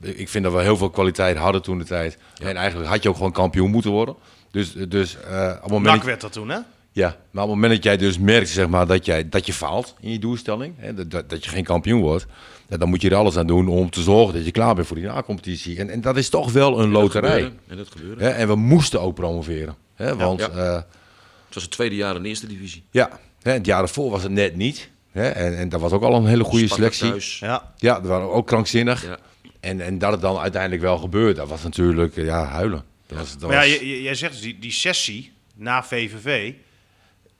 [0.00, 2.18] ik vind dat we heel veel kwaliteit hadden toen de tijd.
[2.42, 4.14] En eigenlijk had je ook gewoon kampioen moeten worden.
[4.50, 6.04] Dus, dus eh, op het moment.
[6.04, 6.58] Werd dat toen, hè?
[6.94, 9.52] Ja, maar op het moment dat jij dus merkt zeg maar, dat, jij, dat je
[9.52, 12.26] faalt in je doelstelling, hè, dat, dat, je geen kampioen wordt,
[12.68, 14.86] ja, dan moet je er alles aan doen om te zorgen dat je klaar bent
[14.86, 15.78] voor die na-competitie.
[15.78, 17.30] En, en dat is toch wel een loterij.
[17.30, 17.56] Gebeurde.
[17.66, 18.24] En dat gebeurde.
[18.24, 19.76] Hè, en we moesten ook promoveren.
[19.94, 20.48] Hè, want Ja.
[20.54, 20.86] ja,
[21.46, 22.82] Het was het tweede jaar in de eerste divisie.
[22.90, 23.10] ja
[23.42, 24.90] hè, het jaar ervoor was het net niet.
[25.12, 27.08] Hè, en, en dat was ook al een hele goede Sparta selectie.
[27.10, 27.38] thuis.
[27.38, 27.72] Ja.
[27.76, 29.04] Ja, dat waren ook krankzinnig.
[29.06, 29.18] Ja.
[29.60, 32.84] En, en dat het dan uiteindelijk wel gebeurt, dat was natuurlijk ja, huilen.
[33.06, 35.82] Dat was, dat Maar ja, was- je- je- jij zegt dus, die, die sessie na
[35.84, 36.52] VVV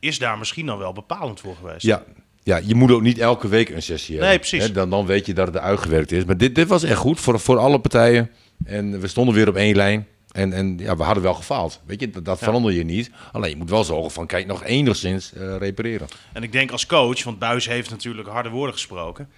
[0.01, 1.83] is daar misschien dan wel bepalend voor geweest.
[1.83, 2.03] Ja,
[2.43, 4.29] ja, je moet ook niet elke week een sessie hebben.
[4.29, 4.63] Nee, precies.
[4.63, 6.25] Hè, dan, dan weet je dat het uitgewerkt is.
[6.25, 8.31] Maar dit, dit was echt goed voor, voor alle partijen.
[8.65, 10.07] En we stonden weer op één lijn.
[10.33, 11.81] En, en ja, we hadden wel gefaald.
[11.85, 13.11] Weet je, dat, dat verander je niet.
[13.33, 16.09] Alleen je moet wel zorgen van, kijk, nog enigszins eh, repareren.
[16.33, 19.29] En ik denk als coach, want Buis heeft natuurlijk harde woorden gesproken,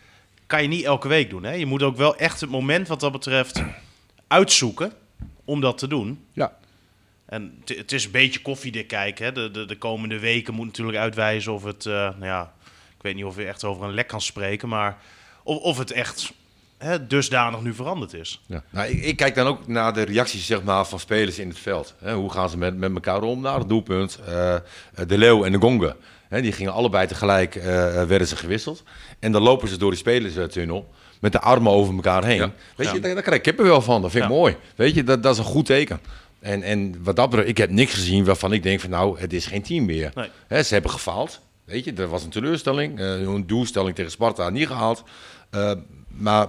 [0.47, 1.43] kan je niet elke week doen.
[1.45, 1.53] Hè?
[1.53, 3.63] Je moet ook wel echt het moment wat dat betreft
[4.29, 4.93] uitzoeken
[5.45, 6.25] om dat te doen.
[6.33, 6.57] Ja,
[7.27, 9.25] En het- het is een beetje koffiedik kijken.
[9.25, 9.33] Hè?
[9.33, 12.53] De, de, de komende weken moet natuurlijk uitwijzen of het, eh, nou ja,
[12.97, 14.99] ik weet niet of je echt over een lek kan spreken, maar
[15.43, 16.33] of, of het echt
[16.79, 18.41] hè, dusdanig nu veranderd is.
[18.47, 18.63] ja.
[18.71, 21.59] Nou, ik, ik kijk dan ook naar de reacties zeg maar, van spelers in het
[21.59, 21.95] veld.
[21.99, 24.19] Hè, hoe gaan ze met, met elkaar om naar het doelpunt?
[24.27, 24.57] Eh,
[25.07, 25.97] de Leeuw en de Gonge.
[26.29, 27.65] Hè, die gingen allebei tegelijk, eh,
[28.05, 28.83] werden ze gewisseld.
[29.19, 30.89] En dan lopen ze door die spelerstunnel
[31.21, 32.37] met de armen over elkaar heen.
[32.37, 32.53] Ja.
[32.77, 34.03] Weet je, daar, daar krijg ik kippenwel van.
[34.03, 34.57] Dat vind ik mooi.
[34.77, 36.01] Weet je, dat, dat is een goed teken.
[36.41, 39.33] En, en wat dat betreft, ik heb niks gezien waarvan ik denk van nou, het
[39.33, 40.13] is geen team meer.
[40.49, 40.63] Nee.
[40.63, 41.41] Ze hebben gefaald.
[41.65, 42.99] Weet je, dat was een teleurstelling.
[42.99, 45.05] Eh, hun doelstelling tegen Sparta niet gehaald.
[45.51, 45.73] Eh,
[46.09, 46.47] maar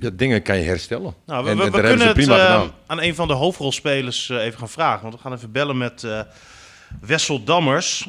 [0.00, 1.14] ja, dingen kan je herstellen.
[1.26, 3.28] Nou, we, En- we, en we daar kunnen het ze prima eh, aan een van
[3.28, 5.02] de hoofdrolspelers eh, even gaan vragen.
[5.02, 6.20] Want we gaan even bellen met eh,
[7.00, 8.08] Wessel Dammers.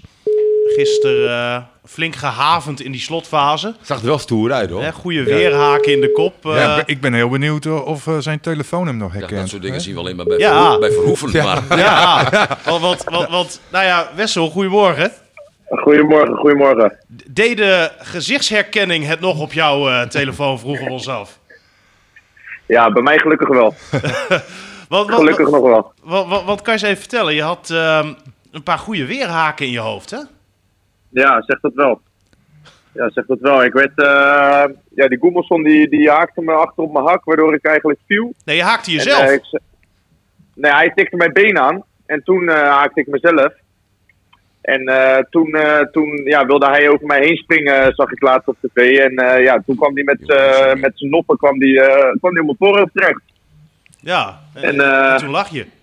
[0.76, 3.76] Gisteren eh, flink gehavend in die slotfase.
[3.82, 4.84] Zag er wel stoer uit hoor.
[4.94, 6.34] Goede weerhaken in de kop.
[6.44, 9.40] Ja, ik ben heel benieuwd of zijn telefoon hem nog Ja, herkent.
[9.40, 9.84] dat soort dingen hè?
[9.84, 10.52] zien we alleen maar bij, Ja.
[10.80, 11.44] Verhoeven, bij Verhoeven.
[11.68, 12.48] Maar, Ja,
[12.80, 15.12] want, want, nou ja, Wessel, goedemorgen.
[15.70, 16.98] Goedemorgen, goedemorgen.
[17.28, 21.40] Deed de gezichtsherkenning het nog op jouw eh, telefoon, vroegen we ons af.
[22.68, 23.74] Ja, bij mij gelukkig wel.
[24.90, 25.94] Wat, wat, Gelukkig nog wel.
[26.04, 27.34] wat, wat, kan je eens even vertellen?
[27.34, 28.14] Je had ehm,
[28.52, 30.18] een paar goede weerhaken in je hoofd, hè?
[31.10, 32.02] Ja, zeg dat wel.
[32.92, 33.64] Ja, zeg dat wel.
[33.64, 37.54] Ik werd, eh, ja, die Goemelson die, die haakte me achter op mijn hak, waardoor
[37.54, 38.34] ik eigenlijk viel.
[38.46, 39.22] Nee, je haakte En, jezelf.
[39.22, 39.60] eh, ik
[40.54, 43.54] nee, hij tikte mijn been aan en toen eh, haakte ik mezelf.
[44.66, 48.48] En eh, toen, eh, toen ja, wilde hij over mij heen springen, zag ik laatst
[48.48, 48.98] op tv.
[48.98, 50.20] En eh, ja, toen kwam hij met,
[50.82, 53.22] met zijn noppen kwam die, eh, kwam die op mijn voorhoofd terecht.
[54.00, 55.66] Ja, en, En, eh, en toen lag je.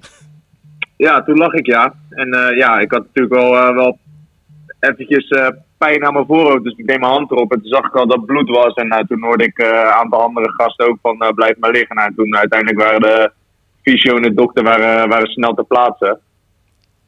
[0.96, 1.94] Ja, toen lag ik ja.
[2.10, 3.98] En eh, ja, ik had natuurlijk wel, eh, wel
[4.80, 6.64] eventjes eh, pijn aan mijn voorhoofd.
[6.64, 8.74] Dus ik deed mijn hand erop en toen zag ik al dat het bloed was.
[8.74, 11.70] En nou, toen hoorde ik eh, een aantal andere gasten ook van eh, blijf maar
[11.70, 11.96] liggen.
[11.96, 13.32] Nou, en toen uiteindelijk waren de
[13.82, 16.18] fysio en de dokter waren, waren snel ter plaatse.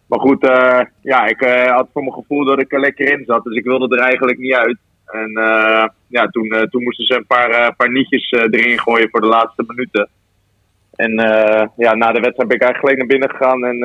[0.07, 3.25] Maar goed, eh, ja, ik eh, had voor mijn gevoel dat ik er lekker in
[3.27, 3.45] zat.
[3.45, 4.77] Dus ik wilde er eigenlijk niet uit.
[5.07, 9.27] En eh, ja, toen, toen moesten ze een paar, paar nietjes erin gooien voor de
[9.27, 10.09] laatste minuten.
[10.95, 11.13] En
[11.77, 13.79] ja, na de wedstrijd ben ik eigenlijk alleen naar binnen gegaan en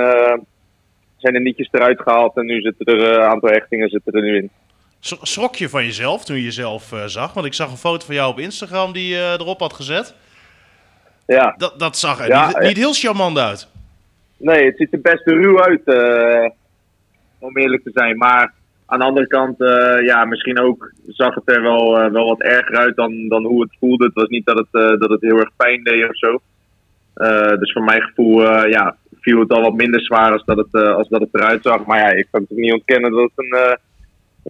[1.18, 2.38] zijn de nietjes eruit gehaald.
[2.38, 4.50] En nu zitten er een aantal hechtingen zitten er nu in.
[5.00, 7.34] Schrok je van jezelf toen je jezelf zag?
[7.34, 10.16] Want ik zag een foto van jou op Instagram die je erop had gezet.
[11.26, 13.68] Ja, Dat, dat zag er Ja, niet, niet heel charmant uit.
[14.40, 16.50] Nee, het ziet er best ruw uit, eh,
[17.40, 18.18] om eerlijk te zijn.
[18.18, 18.54] Maar
[18.86, 22.42] aan de andere kant, eh, ja, misschien ook zag het er wel, eh, wel wat
[22.42, 24.06] erger uit dan, dan hoe het voelde.
[24.06, 26.40] Het was niet dat het, dat het heel erg pijn deed of zo.
[27.60, 31.10] Dus voor mijn gevoel, ja, viel het al wat minder zwaar als dat het, als
[31.10, 31.86] dat het eruit zag.
[31.86, 33.78] Maar ja, ik kan natuurlijk niet ontkennen dat het een,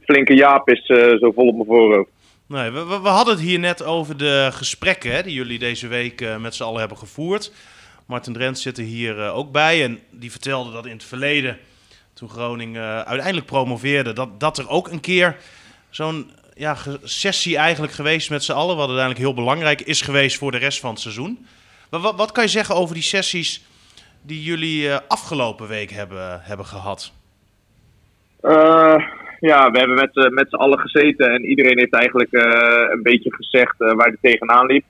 [0.01, 0.85] flinke jaap is,
[1.19, 2.09] zo vol op mijn voorhoofd.
[2.47, 6.55] Nee, we, we, hadden het hier net over de gesprekken die jullie deze week met
[6.55, 7.51] z'n allen hebben gevoerd.
[8.09, 11.57] Martin Drent zit er hier eh, ook bij en die vertelde dat in het verleden,
[12.13, 15.35] toen Groningen eh, uiteindelijk promoveerde, dat, dat er ook een keer
[15.89, 20.51] zo'n ja, sessie eigenlijk geweest met z'n allen, wat uiteindelijk heel belangrijk is geweest voor
[20.51, 21.47] de rest van het seizoen.
[21.89, 23.63] Maar wat, wat kan je zeggen over die sessies
[24.21, 27.11] die jullie eh, afgelopen week hebben, hebben gehad?
[28.41, 28.95] Eh,
[29.39, 32.31] ja, we hebben met, met z'n allen gezeten en iedereen heeft eigenlijk
[32.91, 34.83] een beetje gezegd eh, waar hij tegenaan liep.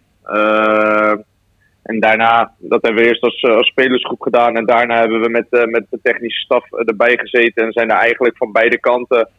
[1.89, 5.29] En daarna, dat hebben we eerst als, eh, als spelersgroep gedaan en daarna hebben we
[5.29, 8.79] met, eh, met de technische staf eh, erbij gezeten en zijn er eigenlijk van beide
[8.79, 9.29] kanten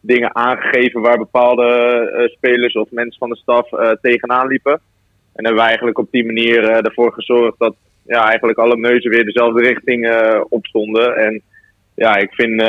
[0.00, 4.72] dingen aangegeven waar bepaalde spelers of mensen van de staf eh, tegenaan liepen.
[5.32, 7.74] En hebben we eigenlijk op die manier ervoor gezorgd dat
[8.06, 10.12] ja, eigenlijk alle neuzen weer dezelfde richting
[10.48, 11.16] opstonden.
[11.16, 11.42] En
[11.94, 12.62] ja, ik, vind,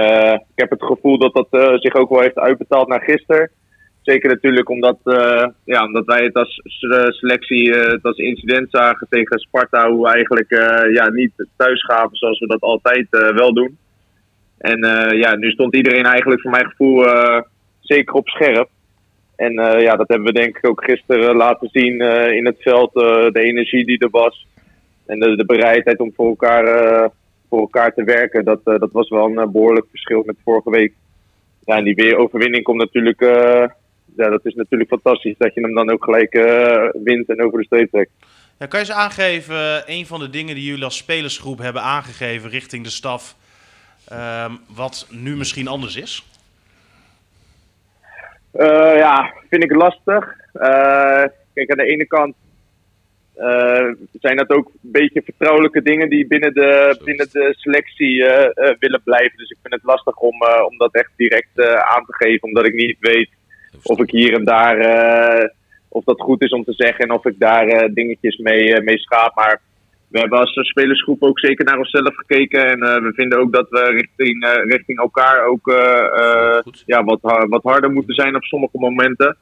[0.54, 3.52] ik heb het gevoel dat dat zich ook wel heeft uitbetaald naar gisteren.
[4.02, 8.68] Zeker natuurlijk omdat, eh, ja, omdat wij het als s- selectie, eh, het als incident
[8.72, 9.90] zagen tegen Sparta.
[9.90, 13.78] Hoe we eigenlijk eh, ja, niet thuis gaven zoals we dat altijd eh, wel doen.
[14.58, 17.42] En eh, ja, nu stond iedereen eigenlijk voor mijn gevoel eh,
[17.80, 18.70] zeker op scherp.
[19.36, 22.58] En eh, ja, dat hebben we denk ik ook gisteren laten zien eh, in het
[22.62, 22.96] veld.
[22.96, 24.48] eh, de energie die er was.
[25.06, 27.10] En de, bereidheid om voor elkaar, eh,
[27.50, 28.46] voor elkaar te werken.
[28.46, 30.94] Dat, eh, dat was wel een eh, behoorlijk verschil met vorige week.
[31.66, 33.22] Ja, en die overwinning komt natuurlijk.
[34.16, 35.36] Ja, dat is natuurlijk fantastisch.
[35.38, 38.12] Dat je hem dan ook gelijk eh, wint en over de streep trekt.
[38.60, 41.82] Ja, kan je eens aangeven, eh, een van de dingen die jullie als spelersgroep hebben
[41.82, 43.36] aangegeven richting de staf,
[44.08, 46.26] ehm, wat nu misschien anders is?
[48.52, 50.40] Eh, ja, vind ik lastig.
[51.54, 52.36] Kijk, aan de ene kant
[54.20, 58.24] zijn dat ook een beetje vertrouwelijke dingen die binnen de, binnen de selectie
[58.80, 59.38] willen blijven.
[59.38, 62.74] Dus ik vind het lastig om, om dat echt direct aan te geven, omdat ik
[62.74, 63.30] niet weet
[63.84, 65.50] of ik hier en daar eh,
[65.90, 68.84] of dat goed is om te zeggen en of ik daar eh, dingetjes mee, eh,
[68.84, 69.36] mee schaap.
[69.36, 69.62] Maar
[70.08, 72.66] we hebben als spelersgroep ook zeker naar onszelf gekeken.
[72.66, 77.04] En eh, we vinden ook dat we richting, eh, richting elkaar ook eh, eh, ja,
[77.04, 79.38] wat, wat harder moeten zijn op sommige momenten.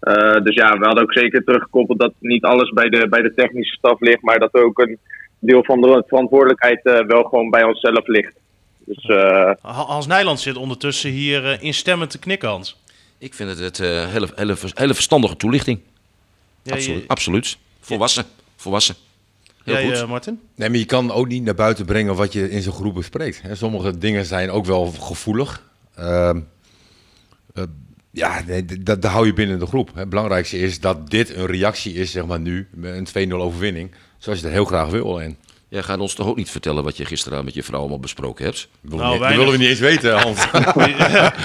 [0.00, 3.34] Eh, dus ja, we hadden ook zeker teruggekoppeld dat niet alles bij de, bij de
[3.34, 4.22] technische staf ligt.
[4.22, 4.98] Maar dat ook een
[5.38, 8.34] deel van de verantwoordelijkheid eh, wel gewoon bij onszelf ligt.
[8.86, 12.82] Dus eh, Ha- Hans Nijland zit ondertussen hier eh, instemmend te knikken, Hans.
[13.24, 15.80] Ik vind het het eh, hele, hele, hele verstandige toelichting.
[16.62, 17.02] Ja, Absoluut.
[17.02, 17.56] je- Absoluut.
[17.80, 18.24] Volwassen.
[18.56, 18.94] Volwassen.
[19.64, 19.92] Heel jij, goed.
[19.94, 20.40] eh, Martin?
[20.54, 23.42] Nee, maar je kan ook niet naar buiten brengen wat je in zo'n groep bespreekt.
[23.42, 23.54] hè.
[23.54, 25.62] Sommige dingen zijn ook wel gevoelig.
[25.94, 26.40] Ehm,
[27.54, 27.64] eh,
[28.10, 29.90] Ja, nee, dat, dat hou je binnen de groep.
[29.94, 33.90] Het belangrijkste is dat dit een reactie is, zeg maar nu, met een 2-0 overwinning.
[34.18, 35.20] Zoals je dat heel graag wil.
[35.20, 35.36] En
[35.74, 38.44] Jij gaat ons toch ook niet vertellen wat je gisteren met je vrouw allemaal besproken
[38.44, 38.68] hebt?
[38.80, 40.50] Nou, we, niet- dat willen we niet eens weten, Hans.
[40.50, 40.94] Die,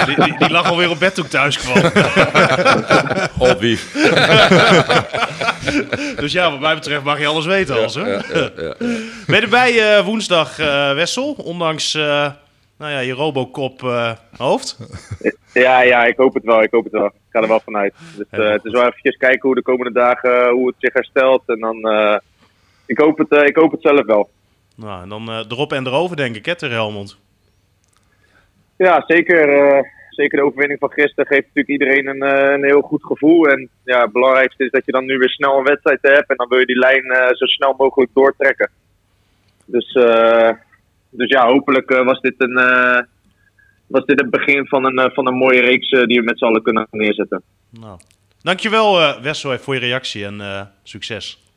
[0.06, 1.78] die, die, die lag alweer op bed toen ik thuis kwam.
[3.52, 3.80] Op wie?
[6.16, 7.96] Dus ja, wat mij betreft mag je alles weten, Hans.
[7.96, 8.04] Hè?
[9.28, 11.32] Ben je erbij eh, woensdag, eh, Wessel?
[11.32, 12.02] Ondanks eh,
[12.78, 14.78] nou ja, je Robocop eh, hoofd.
[15.54, 16.64] Ja, ja, ik hoop het wel.
[16.64, 17.06] Ik hoop het wel.
[17.06, 17.94] Ik ga er wel vanuit.
[18.16, 21.42] Dus eh, het is wel eventjes kijken hoe de komende dagen hoe het zich herstelt.
[21.46, 22.16] En dan, eh,
[22.90, 24.30] ik, hoop het, eh, ik hoop het zelf wel.
[24.76, 27.18] Nou, en dan eh, erop en erover, denk ik, hè, tegen Helmond.
[28.78, 29.50] Ja, zeker.
[29.50, 32.22] eh, zeker de overwinning van gisteren geeft natuurlijk iedereen een,
[32.54, 33.48] een heel goed gevoel.
[33.48, 36.30] En ja, het belangrijkste is dat je dan nu weer snel een wedstrijd hebt.
[36.30, 37.04] En dan wil je die lijn
[37.36, 38.70] zo snel mogelijk doortrekken.
[39.66, 39.94] Dus,
[41.10, 42.54] dus ja, hopelijk was dit een...
[43.88, 46.62] was dit het begin van een, van een mooie reeks die we met z'n allen
[46.64, 47.42] kunnen neerzetten.
[47.70, 48.00] Nou.
[48.42, 51.49] Dankjewel, Wessel, voor je reactie en succes.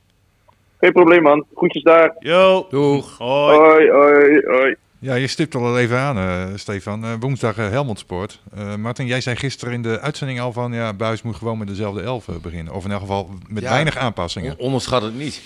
[0.83, 2.14] Geen probleem man, groetjes daar.
[2.18, 2.66] Yo.
[2.71, 3.18] Doeg.
[3.18, 3.57] Hoi.
[3.57, 4.75] Hoi, hoi, hoi.
[4.99, 7.05] Ja, je stipt al even aan, eh, Stefan.
[7.05, 8.40] Eh, woensdag eh, Helmond Sport.
[8.55, 10.73] Eh, Martin, jij zei gisteren in de uitzending al van...
[10.73, 12.73] ja, Buis moet gewoon met dezelfde elf beginnen.
[12.75, 13.71] Of in elk geval met Ja.
[13.71, 14.53] weinig aanpassingen.
[14.59, 15.42] On- Onderschat het niet.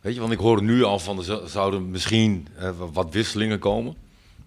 [0.00, 3.12] Weet je, want ik hoor nu al van, er zo- zouden misschien eh, wa- wat
[3.12, 3.96] wisselingen komen.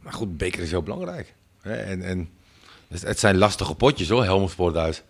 [0.01, 1.33] Maar goed, beker is heel belangrijk.
[1.61, 2.29] Hè, En, en
[2.87, 5.03] het het zijn lastige potjes hoor, Helmond Sport uit.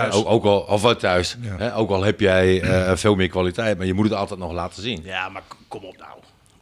[0.00, 0.14] Thuis.
[0.14, 1.36] Ook, ook al, of wel thuis.
[1.40, 1.56] Ja.
[1.56, 4.52] Hè, ook al heb jij eh, veel meer kwaliteit, maar je moet het altijd nog
[4.52, 5.00] laten zien.
[5.04, 6.10] Ja, maar kom op nou.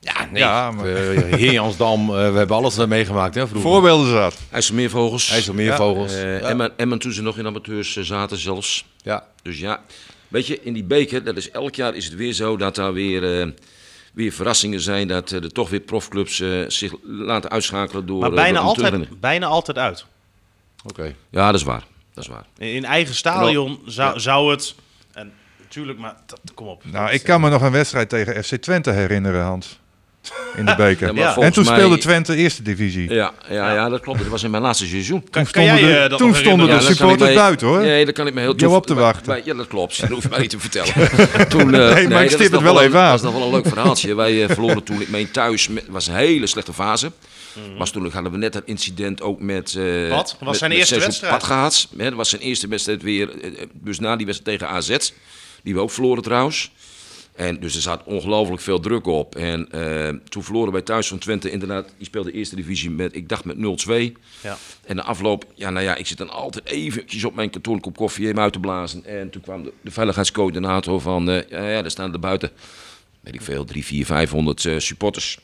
[0.00, 0.42] Ja, nee.
[0.42, 3.70] Ja, maar- Eh, Heer Jansdam, eh, we hebben alles eh, meegemaakt hè, vroeger.
[3.70, 4.34] Voorbeelden zat.
[4.50, 5.30] IJsselmeervogels.
[5.30, 6.14] IJsselmeervogels.
[6.14, 6.48] Eh, ja.
[6.48, 8.84] Emmen, Emmen toen ze nog in amateurs eh, zaten zelfs.
[9.02, 9.24] ja.
[9.42, 9.80] Dus ja,
[10.28, 12.92] weet je, in die beker, dat is elk jaar is het weer zo dat daar
[12.92, 13.46] weer, eh,
[14.12, 15.08] weer verrassingen zijn.
[15.08, 18.20] Dat eh, er toch weer profclubs eh, zich laten uitschakelen door...
[18.20, 20.04] Maar eh, bijna door altijd, bijna altijd uit.
[20.86, 21.14] Oké.
[21.30, 21.84] Ja, dat is waar.
[22.14, 22.44] Dat is waar.
[22.58, 24.74] In, in eigen stadion zou, zou het...
[25.12, 26.82] En natuurlijk, maar dat, kom op.
[26.84, 29.80] Nou, ik kan me nog een wedstrijd tegen FC Twente herinneren, Hans.
[30.56, 31.14] In de beker.
[31.14, 31.36] Ja.
[31.36, 33.10] En toen mij- speelde Twente eerste divisie.
[33.12, 34.18] Ja, ja, ja, dat klopt.
[34.18, 35.24] Dat was in mijn laatste seizoen.
[35.30, 37.80] Kan, Toen jij stonden de- eh, toen stonden de supporters buiten, hoor.
[37.80, 39.28] Nee, dat kan ik me heel op te wachten.
[39.28, 40.00] maar- ja, dat klopt.
[40.00, 41.48] Dat hoef je mij niet te vertellen.
[41.48, 43.08] toen, eh, Nee, maar ik dat stip het wel een- even aan.
[43.10, 44.14] Dat is nog wel een leuk verhaaltje.
[44.14, 47.12] Wij eh, verloren toen, ik meen thuis, met- was een hele slechte fase.
[47.78, 49.74] Was toen hadden we net dat incident ook met...
[49.74, 50.36] eh Wat?
[50.40, 51.32] Was met- zijn met eerste wedstrijd?
[51.32, 51.88] Pad gehad.
[51.96, 53.40] Hè, Dat was zijn eerste wedstrijd weer.
[53.40, 55.10] eh, Dus na die wedstrijd tegen AZ.
[55.62, 56.70] Die we ook verloren trouwens.
[57.36, 59.36] En dus er zat ongelooflijk veel druk op.
[59.36, 61.50] En eh, toen verloren wij thuis van Twente.
[61.50, 64.12] Inderdaad, die speelde de eerste divisie met, ik dacht met 0-2.
[64.42, 64.56] Ja.
[64.86, 67.80] En de afloop, ja, nou ja, ik zit dan altijd eventjes op mijn kantoor een
[67.80, 69.04] kop koffie hem uit te blazen.
[69.04, 72.50] En toen kwam de, de veiligheidscoördinator van, ja, ja, er staan er buiten,
[73.20, 75.38] weet ik veel, 3, 4, 500 eh, supporters.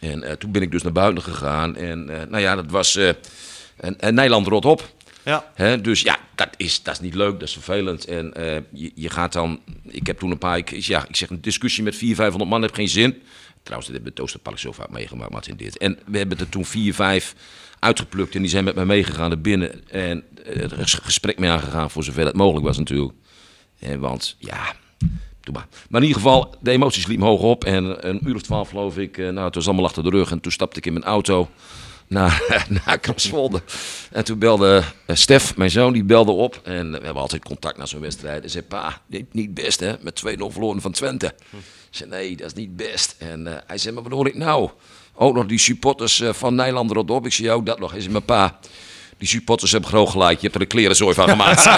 [0.00, 1.76] En eh, toen ben ik dus naar buiten gegaan.
[1.76, 3.08] En eh, nou ja, dat was eh
[3.76, 4.92] en, en Nederland rot op.
[5.24, 5.76] Ja.
[5.76, 8.04] Dus ja, dat is, dat is niet leuk, dat is vervelend.
[8.04, 8.32] En
[8.72, 11.82] je, je gaat dan, ik heb toen een paar, ik, ja, ik zeg een discussie
[11.82, 13.22] met 400, 500 man heeft geen zin.
[13.62, 15.78] Trouwens, dit hebben we het Oosterpark zo vaak meegemaakt, Martin, dit.
[15.78, 17.34] En we hebben er toen 4, 5
[17.78, 19.88] uitgeplukt en die zijn met mij meegegaan naar binnen.
[19.88, 23.12] En er is gesprek mee aangegaan voor zover dat mogelijk was natuurlijk.
[23.78, 24.74] Eh, want ja,
[25.52, 25.66] maar.
[25.90, 27.64] In ieder geval, de emoties liepen hoog op.
[27.64, 30.30] En een uur of twaalf geloof ik, eh, nou het was allemaal achter de rug.
[30.30, 31.48] En toen stapte ik in mijn auto
[32.06, 32.42] naar,
[32.84, 33.00] naar.
[34.10, 36.60] En toen belde eh, Stef, mijn zoon, die belde op.
[36.62, 38.42] En we hebben altijd contact na zo'n wedstrijd.
[38.42, 41.34] En zei, pa, dit niet best hè, met 2-0 verloren van Twente.
[41.90, 43.14] Ik zei, nee, dat is niet best.
[43.18, 44.70] En eh, hij zei, maar wat hoor ik nou?
[45.14, 47.10] Ook nog die supporters van Nijland erop.
[47.10, 47.26] op.
[47.26, 47.94] Ik zei, ook dat nog.
[47.98, 48.58] Zei, maar pa,
[49.20, 50.40] die supporters hebben groot gelijk.
[50.40, 51.64] Je hebt er een klerenzooi van gemaakt.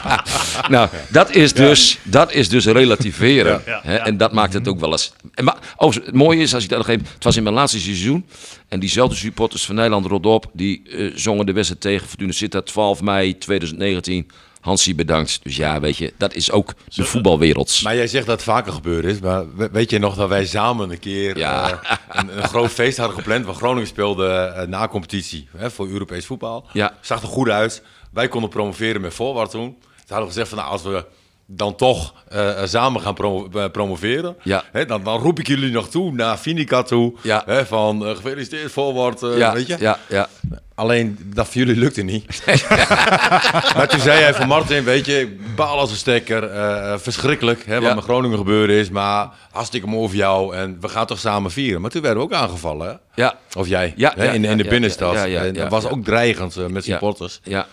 [0.74, 3.62] nou, dat is dus, dat is dus relativeren.
[3.64, 3.96] Hè.
[3.96, 5.12] En dat maakt het ook wel eens.
[5.34, 7.06] En maar, oh, het mooie is, als ik dat nog even.
[7.14, 8.26] Het was in mijn laatste seizoen.
[8.68, 10.50] En diezelfde supporters van Nederland Rodop.
[10.52, 14.30] die eh, zongen de wedstrijd tegen Fortuna Sittard 12 mei 2019.
[14.66, 15.40] Hansie bedankt.
[15.42, 17.80] Dus ja, weet je, dat is ook de voetbalwereld.
[17.82, 19.20] Maar jij zegt dat het vaker gebeurd is.
[19.20, 21.70] Maar we- weet je nog dat wij samen een keer Ja.
[21.82, 23.44] eh, een, een groot feest hadden gepland.
[23.44, 26.66] Waar Groningen speelde eh, na competitie hè, voor Europees voetbal.
[26.72, 26.94] Ja.
[27.00, 27.82] Zag er goed uit.
[28.12, 29.76] Wij konden promoveren met voorwaarts toen.
[29.96, 31.04] Ze hadden gezegd van nou, als we
[31.46, 34.36] dan toch eh, samen gaan promo- eh, promoveren.
[34.42, 34.64] Ja.
[34.72, 37.14] Hè, dan, dan roep ik jullie nog toe naar Finica toe.
[37.22, 37.64] Ja.
[37.66, 39.22] Van eh, gefeliciteerd voorwaarts.
[39.22, 39.76] eh, ja, weet je?
[39.80, 40.28] ja, ja.
[40.74, 42.42] Alleen dat voor jullie lukte niet.
[43.76, 46.44] maar toen zei hij van Martin, weet je, ik baal als een stekker.
[46.44, 48.90] eh, verschrikkelijk hè, wat met Groningen gebeurd is.
[48.90, 50.56] Maar hartstikke mooi voor jou.
[50.56, 51.80] En we gaan toch samen vieren.
[51.80, 52.88] Maar toen werden we ook aangevallen.
[52.88, 53.22] Hè?
[53.22, 53.34] ja.
[53.56, 55.14] Of jij, hè, in, in de binnenstad.
[55.16, 57.40] en dat was ook dreigend eh, met supporters.
[57.42, 57.66] Ja,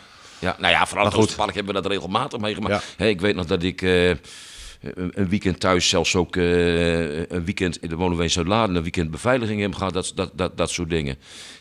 [0.44, 0.56] ja.
[0.60, 1.14] nou ja, vooral in.
[1.14, 2.94] Oosterpark hebben we dat regelmatig meegemaakt.
[2.98, 4.10] Hè, ik weet nog dat ik eh,
[4.94, 9.12] een, weekend thuis, zelfs ook eh, een weekend in de wonen in Zuid-Laren, een weekend
[9.12, 11.16] beveiliging hebben gehad, dat, dat, dat, dat soort dingen.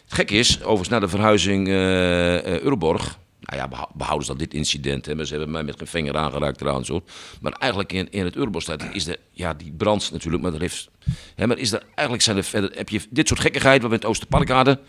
[0.04, 4.40] Het gek is, overigens na de verhuizing eh eh, Euroborg, nou ja, behouden ze dan
[4.40, 5.06] dit incident.
[5.06, 6.88] Hè, maar ze hebben mij met geen vinger aangeraakt trouwens.
[6.88, 7.02] Hoor.
[7.40, 10.88] Maar eigenlijk in, in het Eurobostad is de, ja, die brand natuurlijk, maar er heeft,
[11.34, 13.96] hè, maar is er, eigenlijk zijn er verder, heb je dit soort gekkigheid wat we
[13.96, 14.80] in het Oosterpark hadden.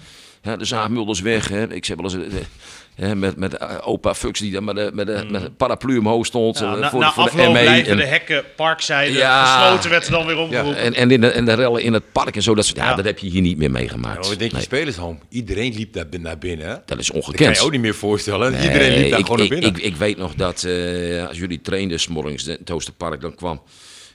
[0.42, 1.48] Hè, de zaag Mulders weg.
[1.48, 1.74] Hè.
[1.74, 2.46] Ik zeg wel eens,
[2.96, 5.98] hè, met, met eh, opa Fux die dan met, de, met, de, met een paraplu
[5.98, 6.60] omhoog stond.
[6.60, 7.60] Ja, eh, na voor, na voor afloop de ME.
[7.62, 9.46] blijven en- de hekken parkzijde Ja.
[9.46, 10.82] gesloten, werd er dan weer ja, omgeroepen.
[10.82, 12.96] en, en, in de, en de rellen in het park en zo, dat, ja, Ja.
[12.96, 14.24] dat heb je hier niet meer meegemaakt.
[14.24, 15.18] Ja, wat denk je, Nee, spelershome?
[15.30, 16.82] Iedereen liep daar naar binnen.
[16.86, 17.58] Dat is Dat kan ongekend.
[17.58, 18.52] je ook niet meer voorstellen.
[18.52, 19.70] Nee, Iedereen liep daar ik, gewoon naar binnen.
[19.70, 23.62] Ik, ik weet nog dat eh, als jullie trainden s'morgens in het Oosterpark, dan kwam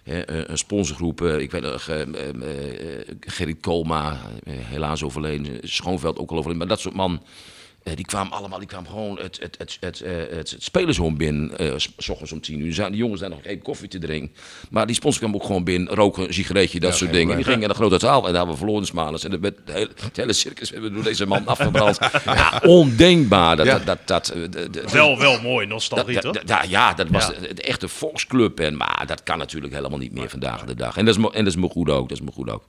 [0.05, 1.23] hè, een een sponsorgroep.
[1.23, 5.59] eh, ik weet nog, eh, eh, eh, Gerrit Kolma, helaas overleden.
[5.63, 6.59] Schoonveld ook al overleden.
[6.59, 7.23] Maar dat soort man.
[7.89, 11.17] Eh, die kwamen allemaal, die kwamen gewoon het, het, het, het, eh, het, het spelershome
[11.17, 12.75] binnen, eh, s- s ochtends om tien uur.
[12.75, 14.35] Zaten die jongens daar nog even koffie te drinken.
[14.71, 17.37] Maar die sponsor kwam ook gewoon binnen, roken, een sigaretje, dat soort dingen.
[17.37, 19.25] Die gingen naar de grote zaal en daar hebben we verloren smalers.
[19.25, 21.99] En het, het hele, het hele circus hebben we door deze man afgebrand.
[22.25, 23.57] ja, ondenkbaar.
[23.57, 23.79] Dat, Ja.
[23.79, 24.33] dat, dat,
[24.93, 26.33] Wel, wel mooi, nostalgie, dat- toch?
[26.33, 27.33] dat- ja, ja, dat was Ja.
[27.41, 28.61] de, de echte volksclub.
[28.61, 30.97] En, maar dat kan natuurlijk helemaal niet meer vandaag de dag.
[30.97, 32.09] En dat is, me- en dat is me goed ook.
[32.09, 32.65] Dat is me goed ook.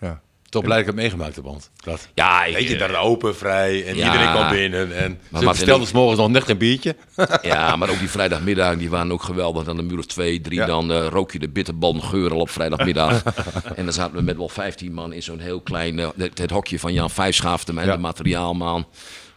[0.00, 0.20] Ja.
[0.54, 2.08] Toch blij dat ik het meegemaakt heb, want dat.
[2.14, 4.04] Ja, ik, Weet je, eh, daar open, vrij en Ja.
[4.12, 4.96] iedereen kwam binnen.
[4.96, 6.96] En Maar ze bestelden s morgens nog net een biertje.
[7.42, 9.64] ja, maar ook die vrijdagmiddag, die waren ook geweldig.
[9.64, 10.66] Dan een uur of twee, drie, Ja.
[10.66, 13.22] dan eh, rook je de bitterbandgeur al op vrijdagmiddag.
[13.76, 16.50] en dan zaten we met wel 15 man in zo'n heel klein, eh, het, het
[16.50, 17.92] hokje van Jan Vijfschaaften en Ja.
[17.92, 18.86] de materiaalman.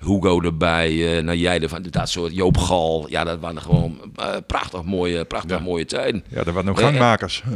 [0.05, 3.05] Hugo erbij, eh nou jij ervan, dat soort Joop Gal.
[3.09, 5.63] Ja, dat waren gewoon eh, prachtig mooie, prachtig Ja.
[5.63, 6.23] mooie tijden.
[6.29, 7.43] Ja, er waren nog Eh, eh, gangmakers.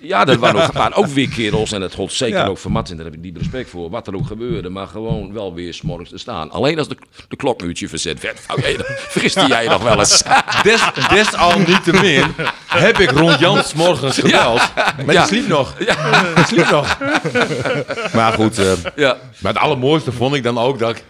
[0.00, 1.72] Ja, dat waren ook, waren ook weer kerels.
[1.72, 2.46] En dat gold zeker Ja.
[2.46, 2.96] ook voor Martin.
[2.96, 3.90] Daar heb ik diep respect voor.
[3.90, 4.68] Wat er ook gebeurde.
[4.68, 6.50] Maar gewoon wel weer s'morgens te staan.
[6.50, 6.96] Alleen als de,
[7.28, 8.40] de klokuurtje verzet werd.
[8.40, 8.76] Vou jij,
[9.14, 10.22] vergiste jij je nog wel eens?
[10.62, 12.24] Des, desalniettemin
[12.66, 14.60] heb ik rond Jan 's morgens gebeld.
[15.04, 15.26] Maar Ja.
[15.26, 15.74] sliep nog.
[15.76, 16.98] Die sliep nog.
[18.12, 19.16] Maar goed, eh, ja.
[19.38, 21.04] maar het allermooiste vond ik dan ook dat ik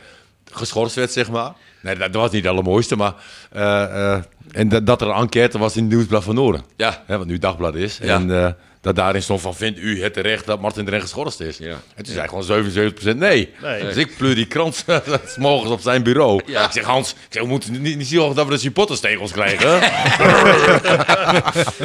[0.59, 1.53] geschorst werd, zeg maar.
[1.83, 3.15] Nee, dat, dat was niet het allermooiste, maar...
[3.51, 6.65] eh, eh, en dat, dat er een enquête was in het Nieuwsblad van Noorden.
[6.77, 7.03] Ja.
[7.07, 7.99] Hè, wat nu Dagblad is.
[8.03, 8.15] Ja.
[8.15, 11.59] En eh, dat daarin stond van, vindt u het terecht dat Martin Drent geschorst is?
[11.59, 11.77] Ja.
[11.95, 13.55] En toen zei gewoon 77% nee.
[13.63, 13.83] Nee.
[13.83, 14.85] Dus ik pleur die krant
[15.27, 16.43] s morgens op zijn bureau.
[16.47, 16.65] Ja.
[16.65, 19.71] Ik zeg, Hans, ik zeg, we moeten niet, niet zien dat we de supporterstegels krijgen.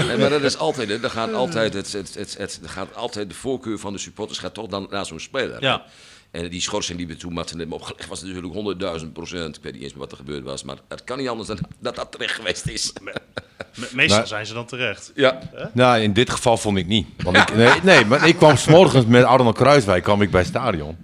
[0.07, 0.89] Nee, maar dat is altijd.
[0.89, 1.03] hè.
[1.03, 4.53] Er gaat altijd, het, het, het, het, gaat altijd de voorkeur van de supporters gaat
[4.53, 5.61] toch dan naar zo'n speler.
[5.61, 5.83] Ja.
[6.33, 9.55] En die schorsing die we toen Martin hebben opgelegd was natuurlijk 100.000 procent.
[9.57, 10.63] Ik weet niet eens meer wat er gebeurd was.
[10.63, 12.93] Maar het kan niet anders dan dat dat terecht geweest is.
[13.01, 13.13] Me-
[13.93, 15.11] meestal Maar- zijn ze dan terecht.
[15.15, 15.39] Ja.
[15.73, 17.07] nou, in dit geval vond ik niet.
[17.23, 20.39] Want ik, nee, nee, maar ik kwam s morgens met Arnold Kruiswijk kwam ik bij
[20.39, 20.97] het stadion.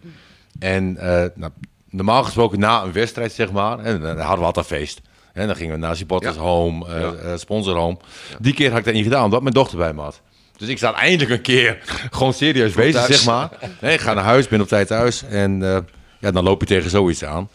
[0.60, 1.52] En eh, nou,
[1.90, 5.02] normaal gesproken na een wedstrijd, zeg maar, en dan hadden we altijd feest.
[5.34, 6.42] En dan gingen we naar supporters Ja.
[6.42, 7.98] home, eh, eh, sponsor home.
[8.40, 10.22] Die keer had ik dat niet gedaan, omdat mijn dochter bij me had.
[10.60, 11.78] Dus ik zat eindelijk een keer
[12.12, 13.16] gewoon serieus bezig, thuis.
[13.16, 13.50] zeg maar.
[13.82, 15.24] Nee, ik ga naar huis, ben op tijd thuis.
[15.24, 15.78] En eh,
[16.20, 17.50] ja, dan loop je tegen zoiets aan.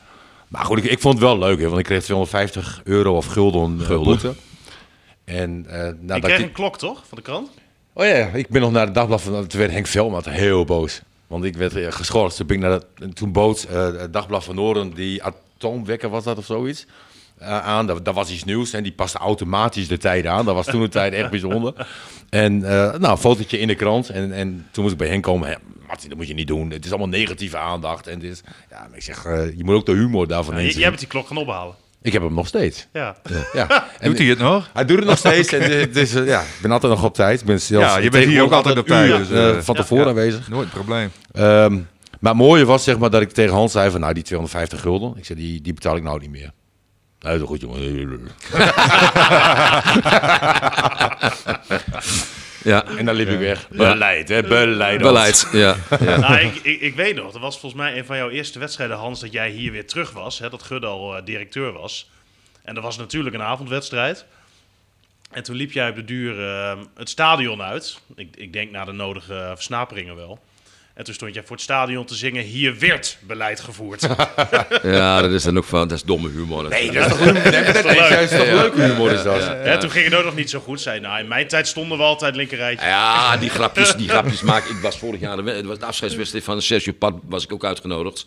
[0.49, 3.27] Maar goed, ik, ik vond het wel leuk, hè, want ik kreeg 250 euro of
[3.27, 4.05] gulden, eh, Gulden.
[4.13, 4.35] boete.
[5.25, 7.03] En eh Ik nadat kreeg ik- een klok, toch?
[7.09, 7.51] Van de krant?
[7.93, 9.47] Oh ja, ik ben nog naar het dagblad van.
[9.47, 11.01] Toen werd Henk Velmaat heel boos.
[11.27, 12.37] Want ik werd geschorst.
[12.37, 16.25] Toen, ben ik naar en toen bood eh, het dagblad van Noorden, die atoomwekker was
[16.25, 16.87] dat of zoiets,
[17.41, 17.87] aan.
[17.87, 20.45] Dat, dat was iets nieuws en die paste automatisch de tijd aan.
[20.45, 21.87] Dat was toen de tijd echt bijzonder.
[22.31, 24.09] En eh, nou, een fotootje in de krant.
[24.09, 25.49] En, en toen moest ik bij Henk komen.
[25.49, 25.55] Hè,
[25.87, 26.71] Martin, dat moet je niet doen.
[26.71, 28.07] Het is allemaal negatieve aandacht.
[28.07, 30.71] En dit is, ja, maar ik zeg, eh, je moet ook de humor daarvan inzien.
[30.77, 31.75] j- jij bent die klok gaan ophalen.
[32.03, 32.87] Ik heb hem nog steeds.
[32.93, 33.17] Ja.
[33.53, 33.67] Ja.
[34.01, 34.71] En Doet hij het nog?
[34.73, 35.53] hij doet het nog steeds.
[35.53, 37.41] En het is, eh, ja, ik ben altijd nog op tijd.
[37.41, 39.63] Ik ben zelfs Ja, je bent hier ook altijd op tijd, uren, dus, eh, eh,
[39.63, 40.09] van tevoren Ja.
[40.11, 40.49] aanwezig.
[40.49, 41.11] Nooit een probleem.
[41.33, 41.73] Ehm,
[42.21, 44.81] maar het mooie was zeg maar dat ik tegen Hans zei van nou die 250
[44.81, 45.15] gulden.
[45.17, 46.51] Ik zei die, die betaal ik nou niet meer.
[47.25, 48.31] Nou, dat is goed jongen.
[52.65, 52.85] Ja.
[52.85, 53.69] En dan liep ik weg.
[53.69, 54.43] Beleid, hè?
[54.43, 55.01] Beleid.
[55.01, 55.49] Beleid.
[55.53, 55.77] Ja.
[56.01, 56.17] ja.
[56.29, 58.97] nou, ik, ik, ik weet nog, dat was volgens mij een van jouw eerste wedstrijden,
[58.97, 60.39] Hans, dat jij hier weer terug was.
[60.39, 62.11] Hè, dat Gudde al eh, directeur was.
[62.63, 64.25] En dat was natuurlijk een avondwedstrijd.
[65.31, 68.01] En toen liep jij op de duur eh, het stadion uit.
[68.17, 70.41] Ik, ik denk naar de nodige versnaperingen wel.
[70.95, 74.01] En toen stond jij voor het stadion te zingen, hier werd beleid gevoerd.
[74.83, 76.69] ja, dat is dan ook van, dat is domme humor.
[76.69, 79.41] Nee, dat is toch, dat is toch leuke humor is dat.
[79.41, 80.81] Hè, toen ging het ook nog niet zo goed.
[80.81, 82.87] Zei, nou, in mijn tijd stonden we altijd linkerrijtje.
[82.87, 84.77] Ja, die grapjes, die grapjes maak ik.
[84.77, 88.27] was vorig jaar het was de afscheidswedstrijd van Sergio Pat, was ik ook uitgenodigd.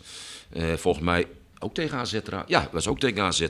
[0.52, 1.26] Eh, volgens mij
[1.58, 2.18] ook tegen AZ.
[2.46, 3.46] Ja, was ook tegen AZ.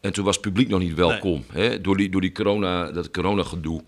[0.00, 1.44] En toen was het publiek nog niet welkom.
[1.52, 3.82] Hè, door die, door die corona, dat corona gedoe.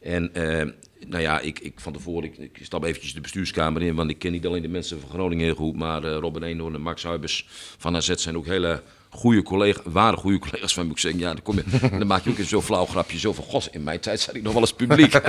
[0.00, 0.66] En eh,
[1.06, 4.18] nou ja, ik, ik van tevoren, ik, ik stap eventjes de bestuurskamer in, want ik
[4.18, 7.02] ken niet alleen de mensen van Groningen heel goed, maar eh, Robin Eenhoorn en Max
[7.02, 7.46] Huibers
[7.78, 11.20] van AZ zijn ook hele goede collega's, waren goede collega's van, moet ik zeggen.
[11.20, 13.18] Ja, dan, kom je, dan maak je ook een zo flauw grapje.
[13.18, 15.12] Zo van, god, in mijn tijd zat ik nog wel eens publiek.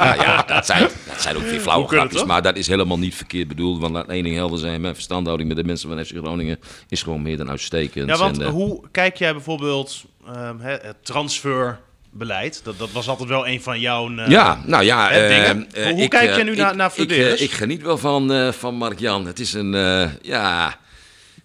[0.00, 2.24] nou ja, dat zijn, dat zijn ook weer flauwe het grapjes.
[2.24, 3.80] Maar dat is helemaal niet verkeerd bedoeld.
[3.80, 4.80] Want laat één ding helder zijn.
[4.80, 6.58] Mijn verstandhouding met de mensen van FC Groningen
[6.88, 8.08] is gewoon meer dan uitstekend.
[8.08, 10.96] Ja, want En, eh, hoe kijk jij bijvoorbeeld ehm, het
[12.18, 12.60] transferbeleid?
[12.64, 14.16] Dat, dat was altijd wel een van jouw...
[14.16, 15.10] eh, Ja, nou ja.
[15.10, 15.56] eh, eh,
[15.90, 17.40] Hoe ik, kijk eh, jij nu naar- naar ik, eh?
[17.40, 19.26] Ik, geniet wel van, eh, van Mark-Jan.
[19.26, 20.78] Het is een, eh, ja...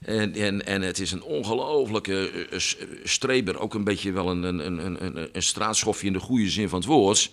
[0.05, 3.59] En, en, en het is een ongelofelijke eh, s- streber.
[3.59, 6.79] Ook een beetje wel een, een, een, een, een straatschofje in de goede zin van
[6.79, 7.29] het woord.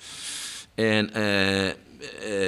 [0.74, 1.74] En eh, eh,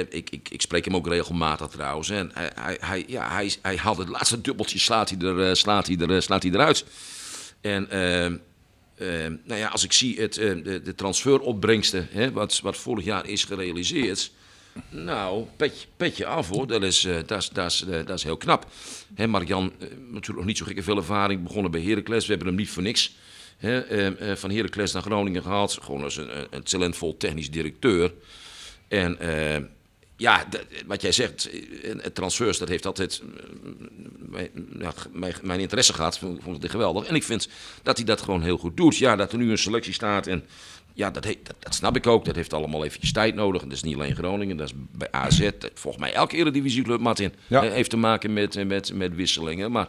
[0.09, 2.09] ik, ik, ik spreek hem ook regelmatig trouwens.
[2.09, 5.53] En hij, hij, hij, ja, hij, hij had het laatste dubbeltje, slaat hij, er, eh,
[5.53, 6.85] slaat hij, er, eh, slaat hij eruit.
[7.61, 8.31] En eh, eh,
[9.43, 13.27] nou ja, als ik zie het, eh, de, de transferopbrengsten, hè, wat, wat vorig jaar
[13.27, 14.31] is gerealiseerd.
[14.89, 18.23] Nou, petje, petje af hoor, dat is, eh, dat is, dat is, eh, dat is
[18.23, 18.67] heel knap.
[19.15, 22.23] Hè, Mark-Jan, eh, natuurlijk nog niet zo gekke veel ervaring, begonnen bij Heracles.
[22.25, 23.15] We hebben hem niet voor niks
[23.57, 25.77] hè, eh, eh, van Heracles naar Groningen gehaald.
[25.81, 28.13] Gewoon als een, een- talentvol technisch directeur.
[28.87, 29.63] En eh,
[30.23, 30.45] ja,
[30.85, 33.43] wat jij zegt, eh, het transfers, dat heeft altijd eh,
[34.29, 34.49] mijn,
[35.11, 36.17] mijn, mijn interesse gehad.
[36.19, 37.05] Vond, vond het geweldig.
[37.05, 37.49] En ik vind
[37.83, 38.97] dat hij dat gewoon heel goed doet.
[38.97, 40.45] Ja, dat er nu een selectie staat en
[40.93, 42.25] ja, dat, he- dat, dat snap ik ook.
[42.25, 43.61] Dat heeft allemaal eventjes tijd nodig.
[43.61, 45.49] Dat is niet alleen Groningen, dat is bij AZ.
[45.73, 47.63] Volgens mij elke eredivisieclub, Martin, Ja.
[47.63, 49.71] eh, heeft te maken met, met, met wisselingen.
[49.71, 49.87] Maar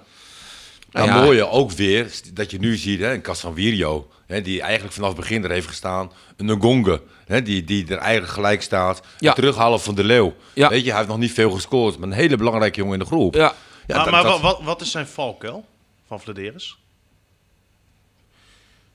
[0.94, 4.94] Nou, ja, mooie ook weer, dat je nu ziet, hè, een Casanvirio, hè, die eigenlijk
[4.94, 6.12] vanaf het begin er heeft gestaan.
[6.36, 9.02] Een Ngonge, hè, die, die er eigenlijk gelijk staat.
[9.18, 9.26] Ja.
[9.26, 10.34] Het terughalen van de Leeuw.
[10.52, 10.68] Ja.
[10.68, 13.04] Weet je, hij heeft nog niet veel gescoord, maar een hele belangrijke jongen in de
[13.06, 13.34] groep.
[13.34, 13.40] ja,
[13.86, 15.64] Ja, maar dat- maar dat- wat, wat is zijn valkuil
[16.06, 16.76] van Flederis?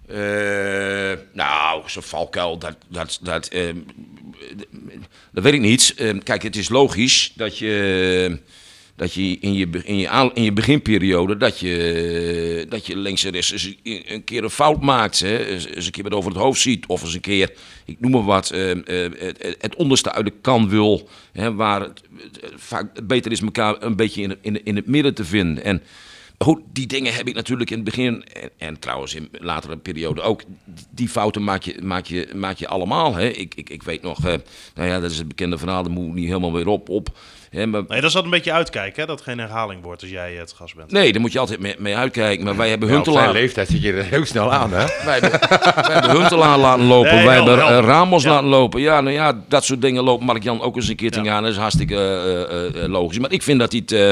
[0.07, 3.73] Eh, nou, zo'n valkuil, dat, dat, dat, eh,
[5.31, 5.93] dat weet ik niet.
[5.97, 8.39] Eh, kijk, het is logisch dat je,
[8.99, 11.37] dat je, in, je, in, je aan- in je beginperiode...
[11.37, 15.19] dat je, dat je links en rechts een, keer een fout maakt.
[15.19, 15.45] Hè?
[15.45, 16.85] Eens een keer wat over het hoofd ziet.
[16.85, 17.53] Of eens een keer,
[17.85, 18.71] ik noem maar wat, eh,
[19.05, 19.11] eh,
[19.59, 21.09] het, onderste uit de kan wil.
[21.31, 21.53] Hè?
[21.53, 22.01] Waar het,
[22.55, 25.63] vaak beter is elkaar een beetje in, in, het midden te vinden.
[25.63, 25.81] En...
[26.41, 30.21] Goed, die dingen heb ik natuurlijk in het begin, en, en trouwens in latere periode
[30.21, 30.43] ook,
[30.89, 33.15] die fouten maak je, maak je, maak je allemaal.
[33.15, 33.27] Hè?
[33.27, 34.33] Ik, ik, ik weet nog, eh,
[34.75, 36.89] nou ja, dat is het bekende verhaal, daar moet ik niet helemaal weer op.
[36.89, 37.17] op
[37.49, 37.65] hè?
[37.65, 39.07] Maar, Nee, dat is altijd een beetje uitkijken, hè?
[39.07, 40.91] dat het geen herhaling wordt als jij het gast bent.
[40.91, 42.45] nee, daar moet je altijd mee, mee uitkijken.
[42.45, 44.85] Maar wij hebben Ja, op zijn Huntelaar, leeftijd zit je er heel snel aan, hè?
[45.05, 47.79] wij hebben, wij hebben Huntelaar laten lopen, Nee, wij hebben eh.
[47.85, 48.29] Ramos Ja.
[48.29, 48.81] laten lopen.
[48.81, 51.43] Ja, nou ja, dat soort dingen loopt Mark-Jan ook eens een keer tegen aan.
[51.43, 52.41] Dat is hartstikke eh,
[52.75, 53.19] eh, eh, logisch.
[53.19, 53.91] Maar ik vind dat hij het...
[53.91, 54.09] eh,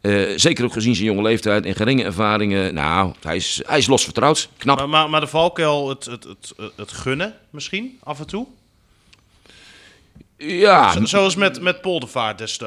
[0.00, 2.74] eh, zeker ook gezien zijn jonge leeftijd en geringe ervaringen.
[2.74, 4.48] Nou, hij is, hij is los vertrouwd.
[4.56, 4.78] Knap.
[4.78, 8.46] Maar, maar, maar de valkuil, het, het, het, het gunnen misschien, af en toe?
[10.38, 12.58] Ja, Zo- Zoals met, met Poldervaart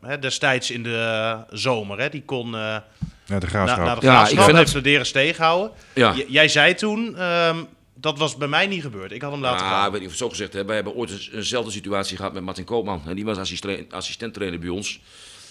[0.00, 1.98] hè, destijds in de eh, zomer.
[2.00, 2.08] Hè?
[2.08, 2.82] Die kon eh Ja,
[3.26, 3.84] de na, graafschap.
[3.84, 5.70] naar de Ja, ik graafschap vind en het- Flederis tegenhouden.
[5.94, 6.14] Ja.
[6.28, 7.58] Jij zei toen, ehm,
[7.94, 9.12] dat was bij mij niet gebeurd.
[9.12, 9.82] Ik had hem laten Ah, gaan.
[9.90, 10.66] weet niet of het zo gezegd hebben.
[10.74, 13.02] Wij hebben ooit eenzelfde situatie gehad met Martin Koopman.
[13.06, 15.00] En die was assistent, assistenttrainer bij ons.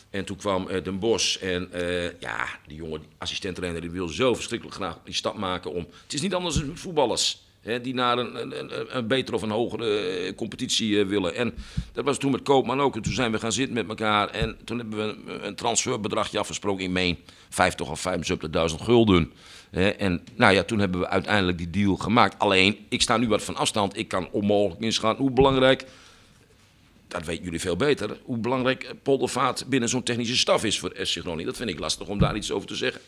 [0.09, 1.39] En toen kwam eh, Den Bos.
[1.39, 5.71] En eh, ja, die jongen, die assistenttrainer, die wil zo verschrikkelijk graag die stap maken
[5.73, 5.87] om...
[6.03, 7.41] Het is niet anders dan voetballers.
[7.63, 11.35] Hè, die naar een, een, een, betere of een hogere eh, competitie eh, willen.
[11.35, 11.53] En
[11.93, 12.95] dat was toen met Koopman ook.
[12.95, 14.29] En toen zijn we gaan zitten met elkaar.
[14.29, 17.17] En toen hebben we een, een transferbedragje afgesproken in Meen.
[17.49, 19.31] 50 of 75.000 gulden.
[19.69, 22.39] Hè, en nou ja, toen hebben we uiteindelijk die deal gemaakt.
[22.39, 23.97] Alleen, ik sta nu wat van afstand.
[23.97, 25.85] Ik kan onmogelijk inschatten hoe belangrijk,
[27.07, 31.19] dat weten jullie veel beter, hoe belangrijk Poldervaart binnen zo'n technische staf is voor SC
[31.19, 31.45] Groningen.
[31.45, 33.01] Dat vind ik lastig om daar iets over te zeggen.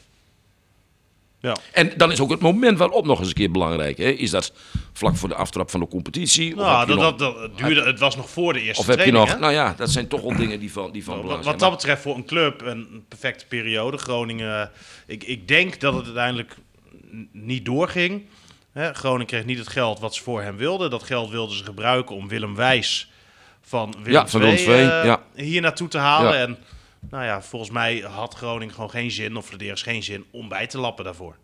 [1.45, 1.55] Ja.
[1.71, 3.97] En dan is ook het moment waarop nog eens een keer belangrijk.
[3.97, 4.09] Hè?
[4.09, 4.53] Is dat
[4.93, 6.53] vlak voor de aftrap van de competitie?
[6.55, 9.05] Of, Nou, dat, nog, dat, dat duurde, het was nog voor de eerste of heb
[9.05, 9.31] je nog...
[9.31, 9.39] hè?
[9.39, 11.69] Nou ja, dat zijn toch wel dingen die van, die van Wat, belang wat zijn.
[11.69, 13.97] dat betreft voor een club een perfecte periode.
[13.97, 14.71] Groningen,
[15.07, 16.55] ik, ik denk dat het uiteindelijk
[17.31, 18.25] niet doorging.
[18.71, 20.89] Hè, Groningen kreeg niet het geld wat ze voor hem wilden.
[20.89, 23.11] Dat geld wilden ze gebruiken om Willem Wijs
[23.61, 25.23] van Willem Ja, van II, eh, ja.
[25.35, 26.33] hier naartoe te halen.
[26.33, 26.39] Ja.
[26.39, 26.57] En
[27.10, 30.68] nou ja, volgens mij had Groningen gewoon geen zin, of Flederis geen zin, om bij
[30.68, 31.36] te lappen daarvoor.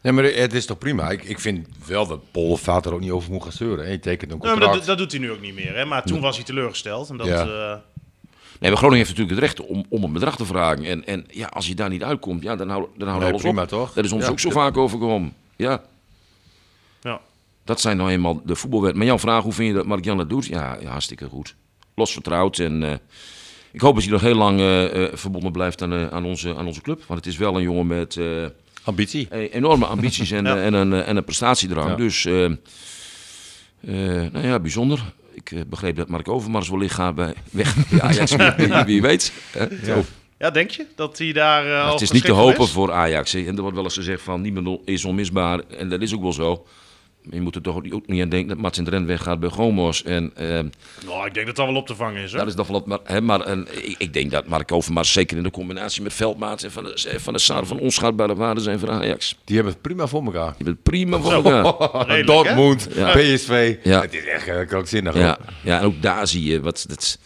[0.00, 1.10] Nee, maar het is toch prima.
[1.10, 3.84] Ik, ik vind wel dat Poldervaart er ook niet over moet gaan zeuren.
[3.84, 3.90] hè.
[3.90, 4.64] Je tekent een contract.
[4.66, 5.76] maar dat, dat doet hij nu ook niet meer.
[5.76, 5.84] Hè?
[5.84, 7.10] Maar toen was hij teleurgesteld.
[7.10, 7.42] En dat, Ja.
[7.72, 7.78] eh,
[8.58, 10.84] Nee, maar Groningen heeft natuurlijk het recht om, om een bedrag te vragen.
[10.84, 13.42] En, en ja, als je daar niet uitkomt, ja, dan houdt dan houdt Nee, alles
[13.42, 13.68] prima, op.
[13.68, 13.92] toch?
[13.92, 14.30] Dat is ons Ja.
[14.30, 15.32] ook zo vaak overkomen.
[15.56, 15.82] Ja,
[17.00, 17.20] ja.
[17.64, 18.94] dat zijn nou eenmaal de voetbalwet.
[18.94, 20.46] Maar jouw vraag, hoe vind je dat Mark-Jan dat doet?
[20.46, 21.54] Ja, ja, hartstikke goed.
[21.94, 22.58] Los vertrouwd.
[22.58, 22.96] En eh,
[23.74, 26.56] ik hoop dat hij nog heel lang eh, eh, verbonden blijft aan, eh, aan, onze,
[26.56, 27.02] aan onze club.
[27.06, 28.44] Want het is wel een jongen met eh,
[28.84, 29.50] Ambitie.
[29.52, 30.56] enorme ambities en, Ja.
[30.62, 31.88] en, een, en een prestatiedrang.
[31.90, 31.96] Ja.
[31.96, 35.00] Dus, eh, eh, nou ja, bijzonder.
[35.34, 38.34] Ik begreep dat Mark Overmars wellicht gaat bij, weg bij Ajax.
[38.56, 39.32] wie, wie weet.
[39.84, 40.02] Ja,
[40.38, 42.70] Ja, denk je dat hij daar uh, Het is niet te hopen is?
[42.70, 43.32] voor Ajax.
[43.32, 43.38] hè.
[43.46, 45.60] En er wordt wel eens gezegd van niemand is onmisbaar.
[45.78, 46.66] En dat is ook wel zo.
[47.24, 50.02] Maar je moet er toch ook niet aan denken dat Martin Drent weggaat bij Gomos.
[50.02, 50.46] En eh,
[51.06, 52.30] Nou, ik denk dat dat wel op te vangen is.
[52.30, 52.38] Hoor.
[52.38, 52.86] dat is nog wel wat.
[52.86, 56.12] Maar, hè, maar en, ik, ik denk dat Mark Overmars zeker in de combinatie met
[56.12, 59.36] Veldmaat en van de, van de Saar van onschatbare waarde zijn voor Ajax.
[59.44, 60.54] Die hebben het prima voor elkaar.
[60.58, 61.64] Je bent prima voor elkaar.
[62.06, 63.12] Redelijk, Dortmund, Ja.
[63.12, 63.76] PSV.
[63.82, 64.00] Ja.
[64.00, 65.14] Het is echt uh, krankzinnig.
[65.14, 65.36] Ja, hoor.
[65.62, 66.84] ja, en ook daar zie je wat.
[66.88, 67.18] Dat,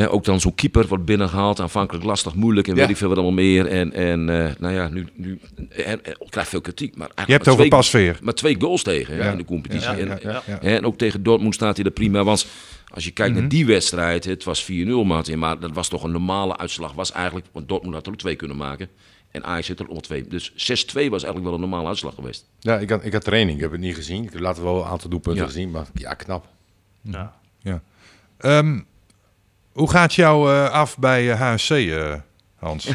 [0.00, 1.60] hè, ook dan zo'n keeper wordt binnengehaald.
[1.60, 2.80] Aanvankelijk lastig, moeilijk en Ja.
[2.80, 3.66] weet ik veel wat allemaal meer.
[3.66, 5.38] En, en eh, nou ja, nu, nu
[5.70, 6.96] en, en, krijgt veel kritiek.
[6.96, 8.18] Maar eigenlijk Je hebt maar over twee- pasveer.
[8.22, 9.30] Maar twee goals tegen Ja.
[9.30, 9.90] in de competitie.
[9.90, 10.58] Ja, en, ja, ja, ja.
[10.60, 12.24] hè, en ook tegen Dortmund staat hij er prima.
[12.24, 12.46] Want
[12.94, 13.40] als je kijkt Mhm.
[13.40, 15.38] naar die wedstrijd, het was 4-0 Martin.
[15.38, 16.92] Maar dat was toch een normale uitslag.
[16.92, 18.88] Was eigenlijk, want Dortmund had er ook twee kunnen maken.
[19.30, 20.28] En Ajax zit er ook nog twee.
[20.28, 22.46] Dus 6-2 was eigenlijk wel een normale uitslag geweest.
[22.60, 23.56] Ja, ik had, ik had training.
[23.56, 24.24] Ik heb het niet gezien.
[24.24, 25.48] Ik heb later wel een aantal doelpunten Ja.
[25.48, 25.70] gezien.
[25.70, 26.46] Maar ja, knap.
[27.02, 27.34] Ja.
[27.62, 27.82] Ja.
[28.38, 28.80] Ehm,
[29.74, 32.12] hoe gaat jou eh, af bij eh, HSC, eh,
[32.58, 32.88] Hans?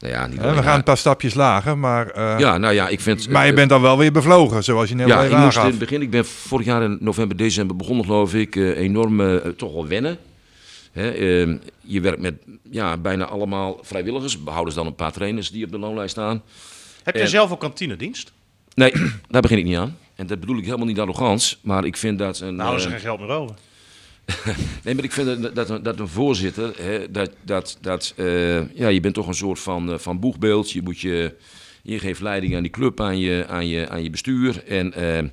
[0.00, 2.88] Nou ja, niet alleen we gaan een paar stapjes lager, maar, eh, Ja, nou ja,
[2.88, 3.28] ik vind...
[3.28, 5.44] maar je eh, bent dan wel weer bevlogen, zoals je net al Ja, even ik
[5.44, 8.76] moest in het begin, ik ben vorig jaar in november, december begonnen geloof ik, eh,
[8.78, 10.18] enorm eh, toch wel wennen.
[10.92, 12.34] Hè, eh, je werkt met
[12.70, 16.42] ja, bijna allemaal vrijwilligers, behouden ze dan een paar trainers die op de loonlijst staan.
[17.02, 18.32] Heb je En- zelf ook kantinedienst?
[18.74, 18.92] Nee,
[19.30, 19.96] daar begin ik niet aan.
[20.14, 22.56] En dat bedoel ik helemaal niet arrogant, maar ik vind dat een...
[22.56, 23.54] Nou, ze eh, geen geld meer over.
[24.84, 29.00] Nee, maar ik vind dat, dat, een- voorzitter, hè, dat, dat, dat, eh, ja, je
[29.00, 30.70] bent toch een soort van, eh, van boegbeeld.
[30.70, 31.34] Je, moet je,
[31.82, 34.64] je geeft leiding aan die club, aan je, aan je, aan je bestuur.
[34.66, 35.24] En eh,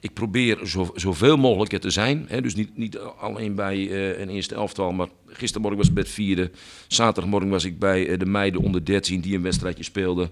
[0.00, 2.24] ik probeer zo, zoveel mogelijk er te zijn.
[2.28, 3.90] Hè, dus niet, niet alleen bij
[4.20, 6.50] een eerste elftal, maar gistermorgen was ik bij vierde.
[6.86, 10.30] Zaterdagmorgen was ik bij de meiden onder 13 die een wedstrijdje speelden.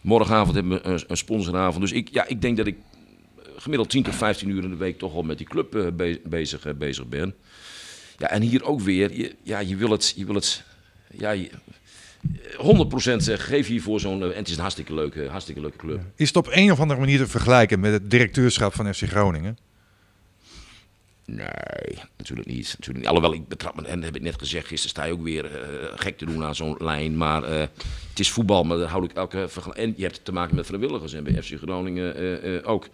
[0.00, 1.80] Morgenavond hebben we een, een sponsoravond.
[1.80, 2.76] Dus ik, ja, ik denk dat ik
[3.62, 6.20] gemiddeld 10 tot 15 uur in de week toch wel met die club eh, be-
[6.24, 7.34] bezig, eh, bezig ben.
[8.18, 10.62] Ja, en hier ook weer, je, ja, je wil het, je wil het,
[11.10, 11.50] ja, je,
[12.56, 16.00] 100% geef je voor zo'n, eh, en het is een hartstikke leuke, hartstikke leuke club.
[16.16, 19.58] Is het op een of andere manier te vergelijken met het directeurschap van FC Groningen?
[21.24, 22.66] Nee, natuurlijk niet.
[22.78, 23.06] Natuurlijk niet.
[23.06, 25.44] Alhoewel, ik betrap me, en dat heb ik net gezegd, gisteren sta je ook weer
[25.44, 27.16] eh, gek te doen aan zo'n lijn.
[27.16, 27.60] Maar eh,
[28.10, 29.86] het is voetbal, maar daar houd ik elke vergelijking.
[29.88, 32.88] En je hebt te maken met vrijwilligers en bij FC Groningen eh, eh, ook.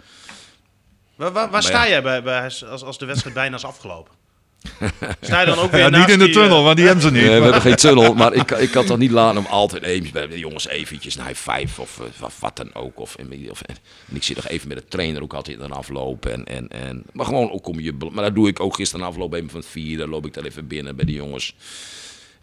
[1.19, 4.15] Waar, waar, waar Maar sta jij bij, bij, als, als de wedstrijd bijna is afgelopen?
[5.21, 7.03] Sta je dan ook weer Ja, niet in de die, eh, tunnel, want die hebben
[7.03, 7.23] ze niet.
[7.23, 10.13] Nee, we hebben geen tunnel, maar ik, ik kan toch niet laten om altijd even
[10.13, 13.01] bij de jongens eventjes naar vijf of, eh, wat, wat dan ook.
[13.01, 13.17] Of,
[13.51, 13.77] of, en
[14.13, 16.33] ik zit nog even met de trainer ook altijd aan aflopen.
[16.33, 17.93] En, en, en, maar gewoon ook om je...
[18.13, 19.99] Maar dat doe ik ook gisteren afloop even van het vier.
[19.99, 21.55] Dan loop ik daar even binnen bij de jongens.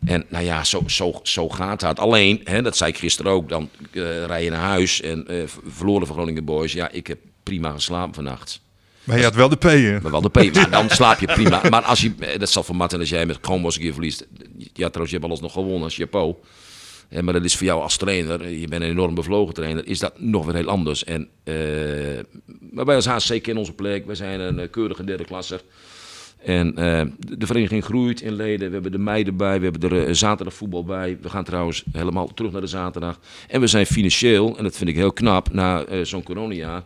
[0.05, 1.99] En nou ja, zo, zo, zo gaat dat.
[1.99, 6.07] Alleen, hè, dat zei ik gisteren ook, dan eh, rij je naar huis en verloren
[6.07, 6.73] van Groningen Boys.
[6.73, 8.63] Ja, ik heb prima geslapen vannacht.
[9.06, 9.99] Maar je had wel de P'en.
[10.01, 10.72] Maar wel de P.
[10.72, 11.62] Dan slaap je prima.
[11.70, 14.28] Maar als je, eh, dat zal voor Martin als jij met Chromos een keer verliest.
[14.58, 16.36] Ja, trouwens, je hebt alles nog gewonnen als Chapeau.
[17.10, 19.99] Maar dat is voor jou als trainer, eh, je bent een enorm bevlogen trainer, is
[19.99, 21.03] dat nog weer heel anders.
[21.03, 21.56] En, eh,
[22.72, 24.06] maar wij als HC kennen onze plek.
[24.06, 25.62] Wij zijn een keurige derde klasser.
[26.43, 26.76] En
[27.18, 28.68] de vereniging groeit in leden.
[28.68, 29.60] We hebben de meiden bij.
[29.60, 31.18] We hebben er eh, zaterdag voetbal bij.
[31.22, 33.20] We gaan trouwens helemaal terug naar de zaterdag.
[33.47, 36.84] En we zijn financieel, en dat vind ik heel knap, na zo'n coronajaar.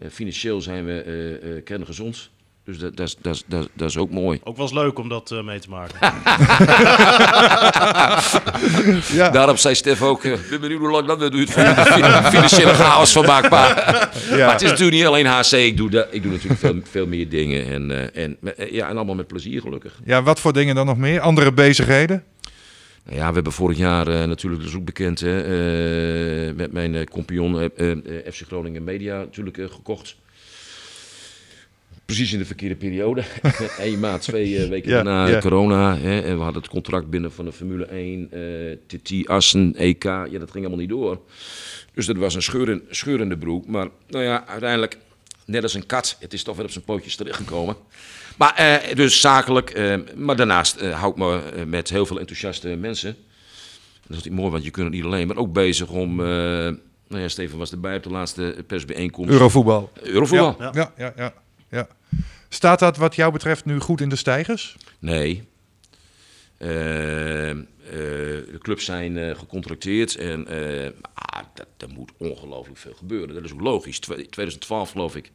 [0.00, 2.30] Eh, financieel zijn we eh eh kerngezond.
[2.64, 4.40] Dus dat, dat, is- dat, is- dat, is- dat is ook mooi.
[4.44, 5.98] Ook wel eens leuk om dat eh, mee te maken.
[9.12, 9.30] Ja.
[9.30, 12.74] Daarop zei Stef ook, eh, ik ben benieuwd hoe lang dat duurt voor de financiële
[12.74, 13.26] chaos van.
[13.26, 14.36] Maar, Ja.
[14.36, 17.06] maar het is natuurlijk niet alleen HC, ik doe, dat, ik doe natuurlijk veel, veel
[17.06, 17.66] meer dingen.
[17.72, 18.36] En, eh, en,
[18.70, 19.92] ja, en allemaal met plezier gelukkig.
[20.04, 21.20] ja, wat voor dingen dan nog meer?
[21.20, 22.22] Andere bezigheden?
[23.10, 25.40] Ja, we hebben vorig jaar eh, natuurlijk, dat is ook bekend, hè,
[26.48, 30.16] eh, met mijn compagnon eh, eh, FC Groningen Media natuurlijk gekocht.
[32.04, 33.22] Precies in de verkeerde periode.
[33.78, 35.40] Eén maand, twee weken Ja, daarna ja.
[35.40, 35.96] corona.
[35.96, 40.02] Hè, en we hadden het contract binnen van de Formule 1, eh TT, Assen, EK.
[40.02, 41.20] Ja, dat ging helemaal niet door.
[41.94, 43.66] Dus dat was een scheuren, scheurende broek.
[43.66, 44.98] Maar nou ja, uiteindelijk,
[45.50, 47.76] net als een kat, het is toch weer op zijn pootjes terechtgekomen.
[48.36, 52.68] Maar eh, dus zakelijk, eh, maar daarnaast eh, hou ik me met heel veel enthousiaste
[52.68, 53.16] mensen.
[54.00, 56.20] Dat is natuurlijk mooi, want je kunt het niet alleen, maar ook bezig om...
[56.20, 56.26] eh,
[57.08, 59.30] nou ja, Steven was erbij op de laatste persbijeenkomst.
[59.30, 59.92] Eurovoetbal.
[60.02, 60.56] Eurovoetbal.
[60.58, 61.32] Ja, ja, ja, ja,
[61.70, 61.88] ja.
[62.48, 64.76] Staat dat wat jou betreft nu goed in de stijgers?
[64.98, 65.48] Nee.
[66.60, 67.56] Eh, eh,
[67.86, 70.46] de clubs zijn eh, gecontracteerd en
[71.14, 73.34] ah, dat, er moet ongelooflijk veel gebeuren.
[73.34, 73.98] Dat is ook logisch.
[73.98, 75.32] Twe- 2012 geloof ik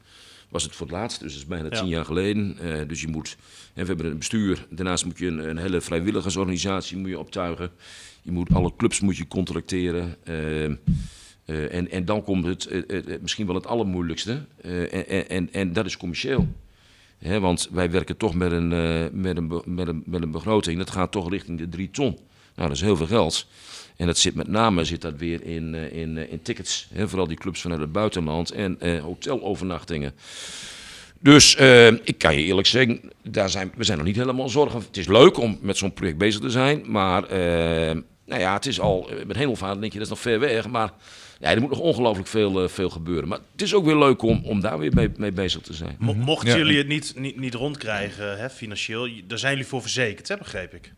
[0.49, 1.79] was het voor het laatst, dus dat is bijna Ja.
[1.79, 2.57] tien jaar geleden.
[2.87, 3.37] Dus je moet,
[3.73, 7.71] en we hebben een bestuur, daarnaast moet je een, een hele vrijwilligersorganisatie moet je optuigen.
[8.21, 10.15] Je moet alle clubs moet je contracteren.
[10.23, 10.75] Eh, eh,
[11.45, 14.45] en, en dan komt het misschien wel het allermoeilijkste.
[14.61, 16.47] En, en, en dat is commercieel.
[17.25, 19.61] Want wij werken toch met een, eh, met, een,
[20.05, 20.77] met, een, begroting.
[20.77, 22.17] Dat gaat toch richting de 3 ton.
[22.55, 23.47] Nou, dat is heel veel geld.
[23.97, 26.87] En dat zit met name zit dat weer in, eh, in, eh, in tickets.
[26.95, 30.13] Vooral die clubs vanuit het buitenland en hotelovernachtingen.
[31.19, 31.55] Dus
[32.03, 34.79] ik kan je eerlijk zeggen, daar zijn, we zijn nog niet helemaal zorgen.
[34.79, 36.83] Het is leuk om met zo'n project bezig te zijn.
[36.87, 37.27] Maar
[38.25, 40.67] nou ja, het is al, met hemelvaart denk je, dat is nog ver weg.
[40.67, 40.91] Maar
[41.39, 43.27] ja, er moet nog ongelooflijk veel, eh, veel gebeuren.
[43.27, 45.95] Maar het is ook weer leuk om, om daar weer mee, mee bezig te zijn.
[45.99, 46.57] Mo- mochten Ja.
[46.57, 50.73] jullie het niet, niet, niet rondkrijgen, hè, financieel, daar zijn jullie voor verzekerd, hè, begreep
[50.73, 50.93] ik.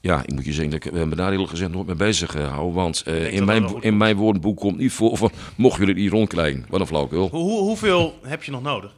[0.00, 2.74] Ja, ik moet je zeggen, dat ik ben daar eerlijk gezegd nooit mee bezig gehouden.
[2.74, 6.12] Want eh, in, mijn, in mijn woordenboek komt niet voor van, mocht jullie het niet
[6.12, 6.64] rondkrijgen.
[6.68, 7.28] Wat een flauwekul.
[7.28, 8.94] Hoe, hoe- hoeveel heb je nog nodig?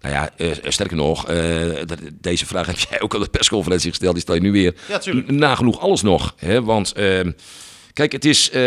[0.00, 1.80] Nou ja, eh, sterker nog, eh,
[2.20, 4.12] deze vraag heb jij ook aan de persconferentie gesteld.
[4.12, 4.74] Die stel je nu weer.
[4.88, 5.30] Ja, tuurlijk.
[5.30, 6.34] N- Nagenoeg alles nog.
[6.36, 6.62] Hè?
[6.62, 7.32] Want ehm,
[8.00, 8.62] kijk, het is eh,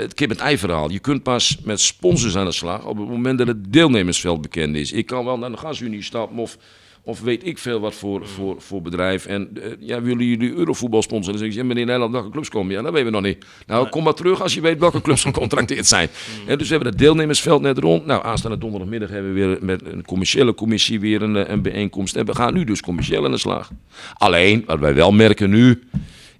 [0.00, 0.90] het kip en ei verhaal.
[0.90, 4.76] Je kunt pas met sponsors aan de slag op het moment dat het deelnemersveld bekend
[4.76, 4.92] is.
[4.92, 6.56] Ik kan wel naar de gasunie stappen of,
[7.02, 9.26] of weet ik veel wat voor, voor, voor bedrijf.
[9.26, 11.38] En eh, ja, willen jullie Eurovoetbal sponsoren?
[11.38, 12.72] Dan zeg ik, ja, meneer Nederland, welke clubs komen?
[12.72, 13.44] Ja, dat weten we nog niet.
[13.66, 16.08] Nou, kom maar terug als je weet welke clubs gecontracteerd zijn.
[16.46, 18.06] En dus we hebben het deelnemersveld net rond.
[18.06, 22.16] Nou, aanstaande donderdagmiddag hebben we weer met een commerciële commissie weer een, eh, een bijeenkomst.
[22.16, 23.70] En we gaan nu dus commercieel aan de slag.
[24.14, 25.82] Alleen, wat wij wel merken nu,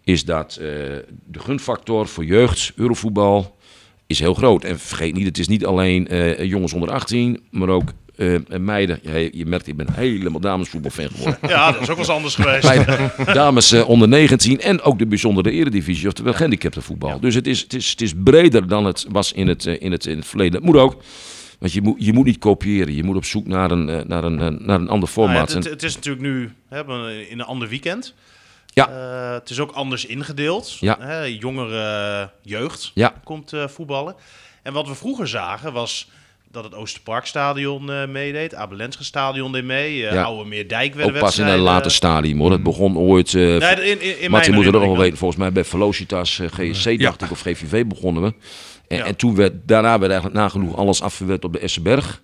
[0.05, 0.67] is dat eh,
[1.27, 3.57] de gunfactor voor jeugd, Eurovoetbal,
[4.07, 4.65] is heel groot.
[4.65, 8.99] En vergeet niet, het is niet alleen eh, jongens onder 18, maar ook eh, meiden.
[9.03, 11.39] Ja, je, je merkt, ik ben helemaal damesvoetbalfan geworden.
[11.49, 12.65] Ja, dat is ook wel eens anders geweest.
[12.65, 17.21] Meiden, dames onder 19 en ook de bijzondere eredivisie, oftewel gehandicaptenvoetbal.
[17.21, 20.07] Dus het is, het, is, het is breder dan het was in het, in het,
[20.07, 20.53] in het verleden.
[20.53, 21.03] Dat moet ook.
[21.59, 22.95] Want je moet, je moet niet kopiëren.
[22.95, 25.53] Je moet op zoek naar een, naar een, naar een ander Nou ja, formaat.
[25.53, 28.15] het, En- het is natuurlijk nu hè, in een ander weekend.
[28.75, 28.89] Ja.
[28.89, 30.77] Eh, het is ook anders ingedeeld.
[30.81, 30.97] Ja.
[31.01, 33.15] Hè, jongere jeugd Ja.
[33.25, 34.15] komt eh, voetballen.
[34.63, 36.09] En wat we vroeger zagen was
[36.51, 38.55] dat het Oosterparkstadion eh meedeed.
[38.55, 40.07] Abelensche stadion deed mee.
[40.07, 40.23] eh Ja.
[40.23, 42.51] Oude Meerdijk werden ook pas in een later stadium hoor.
[42.53, 43.35] Het begon ooit.
[43.35, 43.59] eh Nee,
[43.91, 45.19] in, in, in Martin moet het ook wel weten.
[45.19, 48.35] Volgens mij bij Velocitas GSC, dacht ik, of GVV begonnen we.
[48.89, 49.05] En, Ja.
[49.05, 52.23] en toen werd, daarna werd eigenlijk nagenoeg alles afgewerkt op de Essenberg.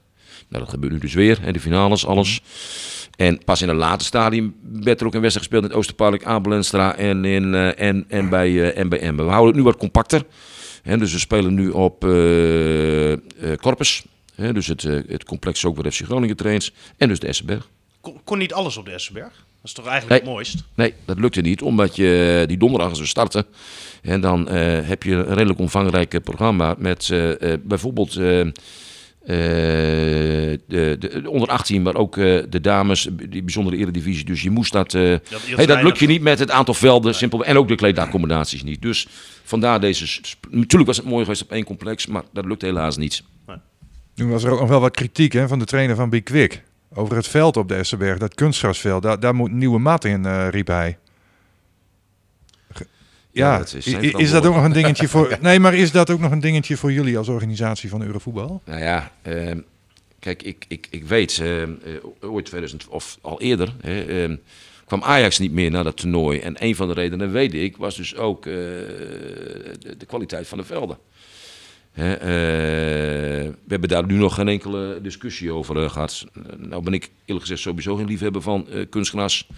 [0.49, 1.39] Nou, dat gebeurt nu dus weer.
[1.43, 2.41] Hè, de finales, alles.
[3.21, 6.25] En pas in een later stadium werd er ook een wedstrijd gespeeld in het Oosterpark,
[6.25, 9.25] Abelenstra en, in, eh, en, en, bij, eh en bij Emmen.
[9.25, 10.25] We houden het nu wat compacter.
[10.83, 14.05] Hè, dus we spelen nu op eh, Corpus.
[14.35, 16.73] Hè, dus het, het complex ook waar FC Groningen trains.
[16.97, 17.69] En dus de Essenberg.
[18.01, 19.33] kon, kon niet alles op de Essenberg.
[19.33, 20.35] Dat is toch eigenlijk Nee.
[20.35, 20.65] het mooist?
[20.75, 23.45] Nee, dat lukte niet, omdat je die donderdag als we starten.
[24.03, 27.15] En dan heb je een redelijk omvangrijk programma met
[27.63, 28.19] bijvoorbeeld
[29.21, 34.25] eh, de, de, de onder 18, maar ook eh, de dames, die bijzondere eredivisie.
[34.25, 34.95] Dus je moest dat.
[34.95, 37.45] eh, je had hey, dat lukt je niet met het aantal velden, simpel.
[37.45, 38.83] En ook de kleedaccommodaties niet.
[38.83, 39.07] Dus
[39.45, 40.21] vandaar deze.
[40.51, 43.23] Natuurlijk was het mooi geweest op één complex, maar dat lukte helaas niet.
[44.15, 46.63] Nu was er ook nog wel wat kritiek hè, van de trainer van Big Quick.
[46.95, 49.03] Over het veld op de Essenberg, dat kunstgrasveld.
[49.03, 50.99] Daar, daar moet nieuwe mat in, eh, riep hij.
[53.33, 53.75] Ja, dat
[54.17, 55.37] is dat ook nog een dingetje voor...
[55.41, 58.63] Nee, maar is dat ook nog een dingetje voor jullie als organisatie van Eurovoetbal?
[58.65, 59.59] Nou ja, ehm,
[60.19, 64.37] kijk, ik, ik, ik weet, ehm, eh, ooit 2000 of al eerder, ehm,
[64.91, 66.39] kwam Ajax niet meer naar dat toernooi.
[66.39, 70.59] En een van de redenen, weet ik, was dus ook eh, de, de kwaliteit van
[70.59, 70.99] de velden.
[71.93, 76.27] Eh, we hebben daar nu nog geen enkele discussie over eh, gehad.
[76.57, 79.49] Nou ben ik eerlijk gezegd sowieso geen liefhebber van kunstgras.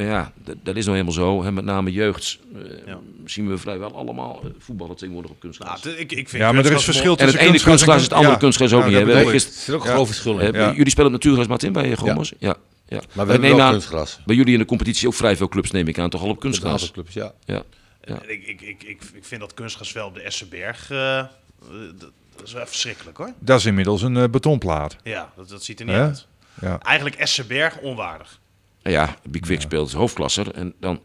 [0.00, 1.42] Maar ja, dat, dat is nou helemaal zo.
[1.44, 2.98] Hè, met name jeugd eh, Ja.
[3.24, 5.84] zien we vrijwel allemaal eh, voetballen tegenwoordig op Nou, kunstgras.
[5.84, 7.96] het- ik, ik vind Ja, maar er is kunstgras verschil en het tussen ene kunstgras
[7.96, 8.38] is het andere ja.
[8.38, 9.06] kunstgras ook Ja, niet.
[9.06, 9.32] hè.
[9.32, 9.94] Er zit ook een Ja.
[9.94, 10.52] groot verschil in.
[10.52, 10.72] Ja.
[10.72, 12.32] Jullie spelen op natuurgras, Martin, bij Gomos?
[12.38, 12.48] Ja.
[12.48, 12.54] ja.
[12.88, 14.20] Maar we Wij hebben nemen wel kunstgras.
[14.26, 16.42] Bij jullie in de competitie ook vrij veel clubs, neem ik aan, toch al op
[16.42, 16.90] Met een aantal kunstgras?
[16.92, 17.32] clubs, ja.
[17.54, 17.62] Ja.
[18.04, 18.22] Ja.
[18.26, 20.90] Ik, ik, ik, ik, vind dat kunstgrasveld op de Essenberg...
[20.90, 21.24] eh,
[21.98, 22.10] dat,
[22.44, 23.32] is wel verschrikkelijk hoor.
[23.38, 24.96] Dat is inmiddels een betonplaat.
[25.02, 26.26] Ja, dat, dat ziet er niet uit.
[26.60, 26.78] Ja.
[26.78, 28.38] Eigenlijk Essenberg onwaardig.
[28.82, 31.00] Nou ja, Big Vic speelt als hoofdklasser en dan...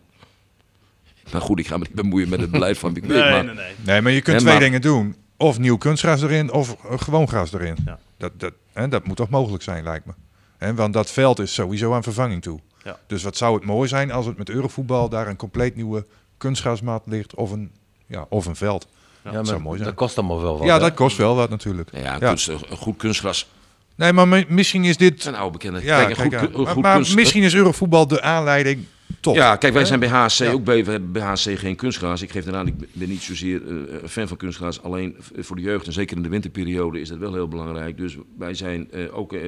[1.31, 3.45] Nou goed, ik ga me niet bemoeien met het beleid van Big Nee, maar...
[3.45, 3.73] nee, nee.
[3.81, 5.15] Nee, maar je kunt twee maar- dingen doen.
[5.37, 7.75] Of nieuw kunstgras erin, of eh, gewoon gras erin.
[7.85, 7.99] Ja.
[8.17, 10.13] Dat, dat, hè, dat moet toch mogelijk zijn, lijkt me.
[10.57, 12.59] Hè, want dat veld is sowieso aan vervanging toe.
[12.83, 12.99] Ja.
[13.07, 16.05] Dus wat zou het mooi zijn als het met Eurovoetbal daar een compleet nieuwe
[16.37, 17.71] kunstgrasmat ligt of een,
[18.05, 18.87] ja, of een veld.
[19.23, 19.89] Ja, dat zou maar mooi zijn.
[19.89, 20.67] dat kost allemaal wel wat.
[20.67, 20.79] ja, hè?
[20.79, 21.91] dat kost wel wat natuurlijk.
[21.91, 22.27] Nou ja, een, Ja.
[22.27, 23.47] kunst- een goed kunstgras
[23.95, 25.21] Nee, maar mi- misschien is dit...
[25.21, 25.83] zijn oude bekende.
[25.83, 28.83] Ja, kijk, een kijk goed, een maar goed maar kunst- misschien is Eurovoetbal de aanleiding
[29.19, 29.35] tot.
[29.35, 29.87] Ja, kijk, wij Hè?
[29.87, 30.51] zijn bij HC Ja.
[30.51, 32.21] ook bij, bij HC geen kunstgras.
[32.21, 34.81] Ik geef eraan, ik ben niet zozeer eh, een fan van kunstgras.
[34.83, 37.97] Alleen voor de jeugd en zeker in de winterperiode is dat wel heel belangrijk.
[37.97, 39.39] Dus wij zijn eh, ook eh,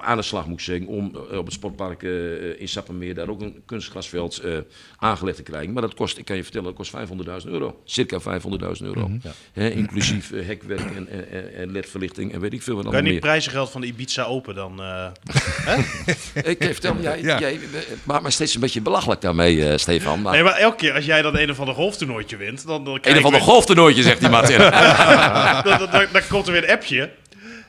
[0.00, 3.28] aan de slag moet ik zeggen, om eh, op het sportpark eh, in Sappemeer daar
[3.28, 4.52] ook een kunstgrasveld eh,
[4.98, 5.72] aangelegd te krijgen.
[5.72, 6.92] Maar dat kost, ik kan je vertellen, dat kost
[7.46, 7.80] 500.000 euro.
[7.84, 9.10] Circa 500.000 euro.
[9.52, 11.08] Hè, inclusief eh, hekwerk en,
[11.56, 13.32] en, ledverlichting en weet ik veel wat Kan allemaal je niet meer.
[13.32, 14.80] prijzengeld van de Ibiza Open dan...
[14.82, 15.06] eh,
[16.50, 17.38] Ik kan vertellen, jij, Ja.
[17.40, 17.58] jij eh,
[18.04, 20.22] maakt mij steeds een beetje belachelijk daarmee, eh, Stefan.
[20.22, 22.66] Maar Nee, maar elke keer als jij dan een of ander golftoernooitje wint...
[22.66, 24.58] Dan, dan een of ander golftoernooitje, zegt die Martin.
[24.58, 24.70] weer-
[25.64, 27.10] dan, dan, dan, dan komt er weer een appje.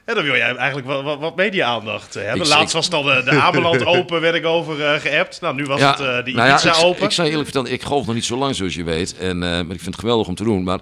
[0.08, 2.42] En dan wil jij eigenlijk wat, wat, wat media-aandacht hebben.
[2.42, 5.42] Ik- Laatst was al de, de Ameland Open, werd ik over eh, geappt.
[5.42, 7.04] Nou, nu was het eh, de nou ja, Ibiza ik, Open.
[7.04, 9.18] Ik zou eerlijk vertellen, ik golf nog niet zo lang zoals je weet.
[9.18, 10.64] En, eh, maar ik vind het geweldig om te doen.
[10.64, 10.80] Maar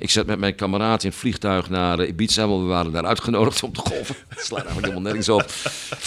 [0.00, 2.48] ik zat met mijn kameraad in het vliegtuig naar eh, Ibiza.
[2.48, 4.16] Want we waren daar uitgenodigd om te golven.
[4.28, 5.46] Het slaat eigenlijk helemaal nergens op.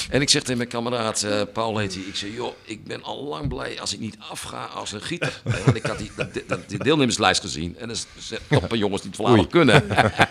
[0.09, 2.03] En ik zeg tegen mijn kameraad, eh, Paul heet hij.
[2.03, 5.41] Ik zeg, joh, ik ben al lang blij als ik niet afga als een gieter.
[5.43, 7.77] Eh, Want ik had die, dat, dat, die deelnemerslijst gezien.
[7.77, 9.89] En er zijn toppen jongens die het Vlaanderen kunnen.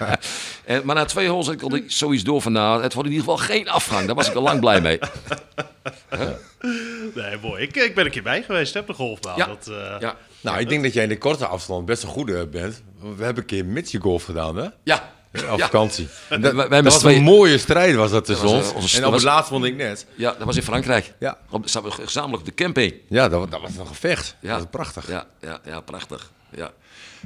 [0.64, 3.14] en, maar na twee holes had ik al zoiets door van, nou, het wordt in
[3.14, 4.06] ieder geval geen afgang.
[4.06, 4.98] Daar was ik al lang blij mee.
[7.14, 7.62] Nee, mooi.
[7.62, 9.36] Ik, ik ben een keer bij geweest, heb de golfbaan.
[9.36, 9.46] Ja.
[9.46, 12.46] Dat, eh, Ja, Nou, ik denk dat jij in de korte afstand best een goede
[12.46, 12.82] bent.
[13.16, 14.68] We hebben een keer Mitchie golf gedaan, hè?
[14.82, 15.10] ja.
[15.50, 15.64] Op Ja.
[15.64, 16.08] vakantie.
[16.40, 18.92] Dat, was een mooie strijd was dat tussen ons.
[18.92, 20.06] eh, en op het laatst won ik net.
[20.14, 21.14] Ja, dat was in Frankrijk.
[21.18, 21.38] Ja.
[21.50, 22.94] Op, gezamenlijk op de camping.
[23.08, 24.36] Ja, dat, dat was een gevecht.
[24.40, 24.48] Ja.
[24.48, 25.08] Dat was prachtig.
[25.08, 26.30] Ja, ja, ja prachtig.
[26.50, 26.70] Ja.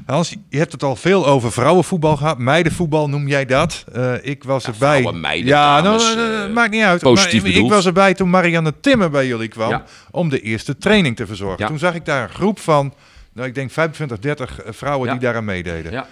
[0.06, 2.38] Hans, je hebt het al veel over vrouwenvoetbal gehad.
[2.38, 3.84] Meidenvoetbal noem jij dat.
[3.92, 4.78] Eh, ik was erbij.
[4.98, 7.02] vrouwen, meiden, ja, dames, nou, eh, eh, maakt niet uit.
[7.02, 9.70] positief Maar, ik was erbij toen Marianne Timmer bij jullie kwam.
[9.70, 9.84] Ja.
[10.10, 11.58] Om de eerste training te verzorgen.
[11.58, 11.66] Ja.
[11.66, 12.94] Toen zag ik daar een groep van,
[13.32, 15.12] nou, ik denk 25, 30 eh, vrouwen Ja.
[15.12, 15.92] die daaraan meededen.
[15.92, 16.06] ja.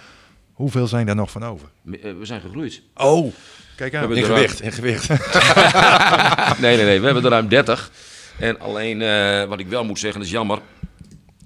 [0.53, 1.68] Hoeveel zijn daar nog van over?
[1.93, 2.82] Eh, We zijn gegroeid.
[2.97, 3.32] Oh,
[3.76, 3.99] kijk aan.
[4.01, 5.09] hebben In er gewicht, in gewicht.
[6.61, 6.99] Nee, nee, nee.
[6.99, 7.91] We hebben er ruim 30.
[8.39, 10.59] En alleen, eh, wat ik wel moet zeggen, dat is jammer.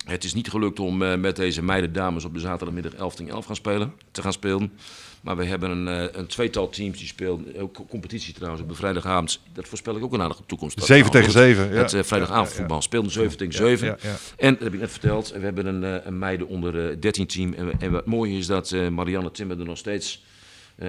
[0.09, 3.33] Het is niet gelukt om eh, met deze meiden dames op de zaterdagmiddag 11 tegen
[3.33, 4.73] 11 gaan spelen, te gaan spelen.
[5.21, 9.41] Maar we hebben een, eh, een tweetal teams die spelen, ook competitie trouwens, op vrijdagavond.
[9.53, 10.85] Dat voorspel ik ook een aardige toekomst.
[10.85, 11.69] 7 tegen 7.
[11.69, 11.75] Ja.
[11.75, 12.83] Het uh, vrijdagavondvoetbal.
[12.83, 13.87] Speelden 7 tegen 7.
[13.87, 14.17] Ja, ja.
[14.37, 15.33] En dat heb ik net verteld.
[15.33, 17.53] We hebben een, een meiden onder eh, 13 team.
[17.53, 20.25] En, wat mooi is dat Marianne Timmer er nog steeds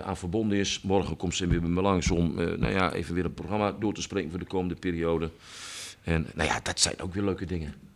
[0.04, 0.82] aan verbonden is.
[0.82, 3.94] Morgen komt ze weer bij me langs om nou ja, even weer een programma door
[3.94, 5.30] te spreken voor de komende periode.
[6.04, 7.89] En nou ja, dat zijn ook weer leuke dingen.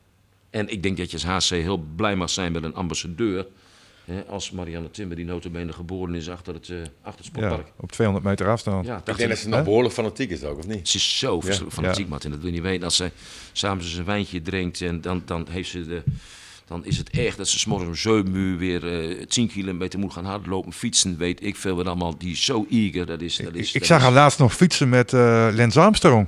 [0.53, 3.45] En ik denk dat je als HC heel blij mag zijn met een ambassadeur.
[4.05, 7.71] Hè, als Marianne Timmer, die notabene geboren is achter het, eh, achter het Ja, sportpark.
[7.79, 8.85] op 200 meter afstand.
[8.85, 10.89] Ja, Ik denk dat ze nog behoorlijk fanatiek is ook, of niet?
[10.89, 12.09] ze is zo verschrikkelijk fanatiek, Ja.
[12.09, 12.29] Martin.
[12.31, 12.83] Dat wil je niet weten.
[12.83, 13.11] Als ze
[13.51, 16.03] s'avonds een wijntje drinkt en dan, dan heeft ze de...
[16.67, 19.99] Dan is het echt dat ze 's morgens om 7 uur weer eh 10 kilometer
[19.99, 22.17] moet gaan hardlopen, fietsen, weet ik veel wat allemaal.
[22.17, 23.35] Die is zo eager, dat is...
[23.35, 26.27] Dat is Ik dat zag is- haar laatst nog fietsen met eh Lance Armstrong.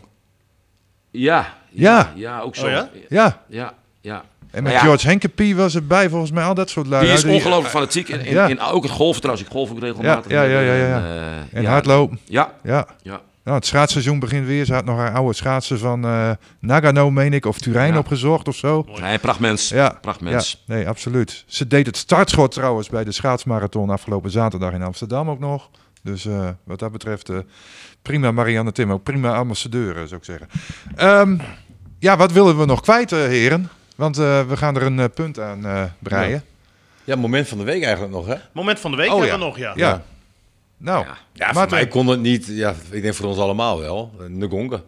[1.11, 1.97] Ja, Ja.
[1.97, 2.65] ja, ja, ook zo.
[2.65, 2.89] Oh ja?
[3.09, 3.73] Ja, ja,
[4.05, 4.23] ja.
[4.51, 6.43] en met ja, George Henkepie was erbij volgens mij.
[6.43, 7.05] Al dat soort lui.
[7.05, 8.09] Die is ongelooflijk fanatiek.
[8.09, 8.49] En, Ja.
[8.49, 9.47] en ook het golven trouwens.
[9.47, 10.31] Ik golf ook regelmatig.
[10.31, 10.97] Ja, ja, ja, ja, ja.
[10.97, 12.19] En, eh, En ja, hardlopen.
[12.25, 12.87] Ja, Ja.
[13.01, 13.21] ja.
[13.43, 14.65] Nou, het schaatsseizoen begint weer.
[14.65, 16.29] Ze had nog haar oude schaatsen van eh,
[16.59, 18.85] Nagano, meen ik, of Turijn opgezocht of zo.
[19.01, 19.69] Nee, prachtmens.
[19.69, 20.63] Ja, Prachtmens.
[20.67, 21.43] nee, absoluut.
[21.47, 25.69] Ze deed het startschot trouwens bij de schaatsmarathon afgelopen zaterdag in Amsterdam ook nog.
[26.03, 27.37] Dus eh, wat dat betreft, eh,
[28.01, 30.47] prima Marianne Tim, ook prima ambassadeur, eh, zou ik zeggen.
[30.95, 31.37] Ehm,
[31.99, 33.69] ja, wat willen we nog kwijt, eh, heren?
[33.95, 36.43] Want eh, we gaan er een eh, punt aan eh breien.
[37.03, 38.35] Ja, moment van de week eigenlijk nog, hè?
[38.53, 39.39] Moment van de week Oh, hebben ja.
[39.39, 39.73] we nog, ja.
[39.75, 40.03] Ja.
[40.77, 41.17] Nou, Ja.
[41.33, 42.45] Ja, voor mij kon het niet.
[42.47, 44.11] Ja, ik denk voor ons allemaal wel.
[44.29, 44.81] Ngonga.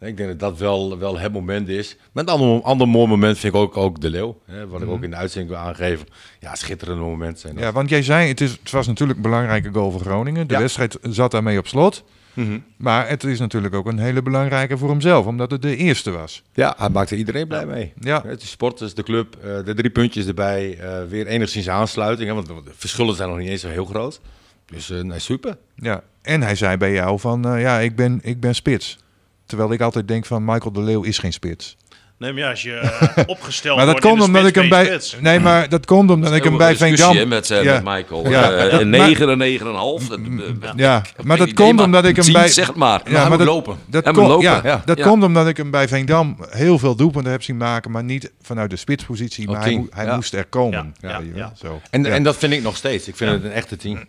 [0.00, 1.96] Ik denk dat dat wel, wel het moment is.
[2.12, 4.38] Met een ander, ander mooi moment vind ik ook, ook De Leeuw.
[4.46, 6.06] Hè, wat ik ook in de uitzending wil aangeven.
[6.40, 7.62] Ja, schitterende momenten zijn dat.
[7.64, 10.46] ja, want jij zei, het, is, het was natuurlijk een belangrijke goal voor Groningen.
[10.46, 10.60] De Ja.
[10.60, 12.04] wedstrijd zat daarmee op slot.
[12.34, 12.58] Mhm.
[12.76, 16.42] Maar het is natuurlijk ook een hele belangrijke voor hemzelf, omdat het de eerste was.
[16.54, 17.92] Ja, hij maakte iedereen blij mee.
[18.00, 18.22] Ja.
[18.26, 20.78] Het is sporters, de club, eh, de drie puntjes erbij.
[20.78, 22.28] eh, weer enigszins aansluiting.
[22.28, 24.20] Hè, want de verschillen zijn nog niet eens zo heel groot.
[24.66, 25.56] Dus eh, nee, super.
[25.74, 28.98] Ja, en hij zei bij jou van, ja, ik ben, ik ben spits.
[29.46, 31.76] Terwijl ik altijd denk van, Michael de Leeuw is geen spits.
[32.20, 34.54] Nee, maar ja, als je eh, opgesteld maar dat wordt in komt de omdat ik
[34.54, 34.84] hem bij...
[34.84, 35.16] spits.
[35.20, 37.28] Nee, maar dat komt omdat ik hem bij Veendam...
[37.28, 37.62] met, Ja.
[37.62, 38.28] met Michael.
[38.30, 38.50] Ja.
[38.52, 40.08] Eh, Dat- een maar- 9, een 9,5.
[40.08, 42.48] Dat, eh, Ja, heb maar dat komt maar omdat ik hem 10, bij...
[42.48, 43.00] zeg maar.
[43.04, 43.76] moet dat, lopen.
[43.86, 44.82] Dat, komt- moet lopen, ja, ja.
[44.84, 45.04] dat Ja.
[45.06, 48.70] komt omdat ik hem bij Veendam heel veel doelpunten heb zien maken, maar niet vanuit
[48.70, 50.14] de spitspositie, maar hij, hij Ja.
[50.14, 50.94] moest er komen.
[51.00, 51.52] Ja, ja, ja.
[51.60, 51.80] Zo.
[51.90, 52.10] En, Ja.
[52.10, 53.08] en dat vind ik nog steeds.
[53.08, 54.04] Ik vind het een echte team.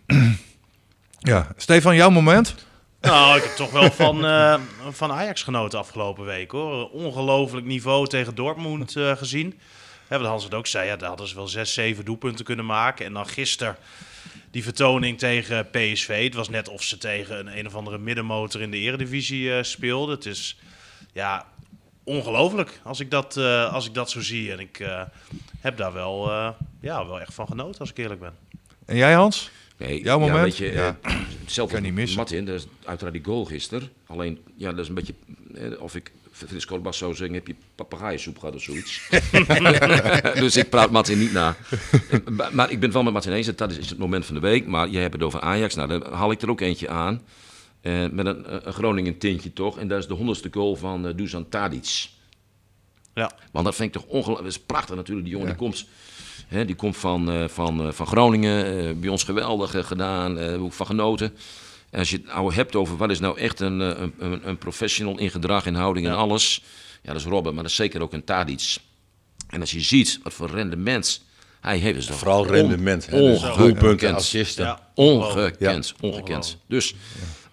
[1.20, 1.48] ja.
[1.58, 2.56] Stefan, jouw moment?
[3.02, 6.90] Nou, ik heb toch wel van, eh, van Ajax genoten afgelopen week hoor.
[6.90, 9.60] Ongelooflijk niveau tegen Dortmund eh, gezien.
[10.08, 12.66] Hè, wat Hans het ook zei, ja, daar hadden ze wel zes, zeven doelpunten kunnen
[12.66, 13.06] maken.
[13.06, 13.76] En dan gisteren
[14.52, 16.24] die vertoning tegen PSV.
[16.24, 19.64] Het was net of ze tegen een een of andere middenmotor in de eredivisie eh
[19.64, 20.16] speelden.
[20.16, 20.58] Het is
[21.14, 21.46] ja,
[22.04, 23.38] ongelooflijk als ik dat,
[23.72, 24.52] als ik dat zo zie.
[24.52, 24.86] En ik
[25.60, 26.32] heb daar wel,
[26.82, 28.34] ja, wel echt van genoten als ik eerlijk ben.
[28.86, 29.50] En jij Hans?
[29.82, 30.44] Nee, Jouw moment?
[30.44, 30.98] weet je, Ja.
[31.02, 32.18] eh, hetzelfde Kan niet missen.
[32.18, 33.90] Martin, dat is uiteraard die goal gisteren.
[34.08, 35.14] Alleen, ja, dat is een beetje,
[35.54, 36.66] eh, of ik Frits
[36.98, 39.10] zou zeggen, heb je papegaaiensoep gehad of zoiets.
[40.44, 41.56] dus ik praat Martin niet na.
[42.32, 44.42] Maar, maar ik ben het wel met Martin eens, dat is het moment van de
[44.42, 44.68] week.
[44.68, 47.22] Maar jij hebt het over Ajax, nou dan haal ik er ook eentje aan.
[47.82, 49.80] Eh, met een, een Groningen tintje toch.
[49.80, 52.10] En dat is de honderdste goal van eh Dusan Tadic.
[53.14, 53.32] Ja.
[53.52, 54.48] Want dat vind ik toch ongelooflijk.
[54.48, 55.26] Dat is prachtig natuurlijk.
[55.28, 55.86] Die jongen die komt,
[56.52, 58.66] hè, die komt van, eh, van, eh, van Groningen.
[58.88, 60.38] eh, bij ons geweldig gedaan.
[60.40, 61.34] eh, heb ik van genoten.
[61.90, 64.58] En als je het nou hebt over wat is nou echt een, een, een, een
[64.58, 66.64] professional in gedrag, in houding en alles.
[67.04, 68.78] Ja, dat is Robben, maar dat is zeker ook een Tadic.
[69.50, 71.24] En als je ziet wat voor rendement
[71.62, 73.08] hij heeft, is dat Vooral rendement.
[73.12, 73.58] ongekend.
[73.58, 74.66] doelpunten, assisten.
[74.66, 74.90] Ja.
[74.96, 76.58] Ongekend, ongekend.
[76.68, 76.96] Dus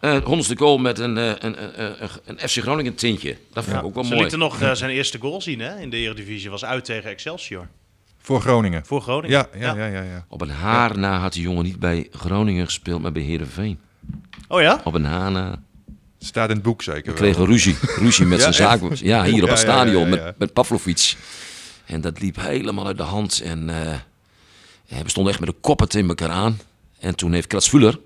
[0.01, 3.37] eh honderdste goal met een, eh, een, een, een, een FC Groningen tintje.
[3.53, 4.21] Dat vind ik ook wel Ze mooi.
[4.23, 6.51] lieten nog eh, zijn eerste goal zien hè, in de Eredivisie.
[6.51, 7.69] Was uit tegen Excelsior.
[8.29, 8.87] Voor Groningen.
[8.87, 9.31] Voor Groningen.
[9.31, 10.03] Ja, ja, ja, ja.
[10.03, 10.25] ja.
[10.29, 13.79] Op een haar na had die jongen niet bij Groningen gespeeld, maar bij Heerenveen.
[14.49, 14.81] Oh ja?
[14.85, 15.63] Op een haar na.
[16.19, 17.15] Staat in het boek zeker wel.
[17.15, 17.77] kreeg een ruzie.
[17.81, 18.95] Ruzie met Ja, zijn zaak.
[18.95, 20.25] Ja, hier op Ja, het ja, ja, stadion ja, ja.
[20.25, 21.17] Met, met Pavlovic.
[21.87, 23.41] En dat liep helemaal uit de hand.
[23.41, 23.99] En eh,
[24.85, 26.61] ja, we stonden echt met de koppen tegen elkaar aan.
[26.99, 27.99] En toen heeft Kratsvuller,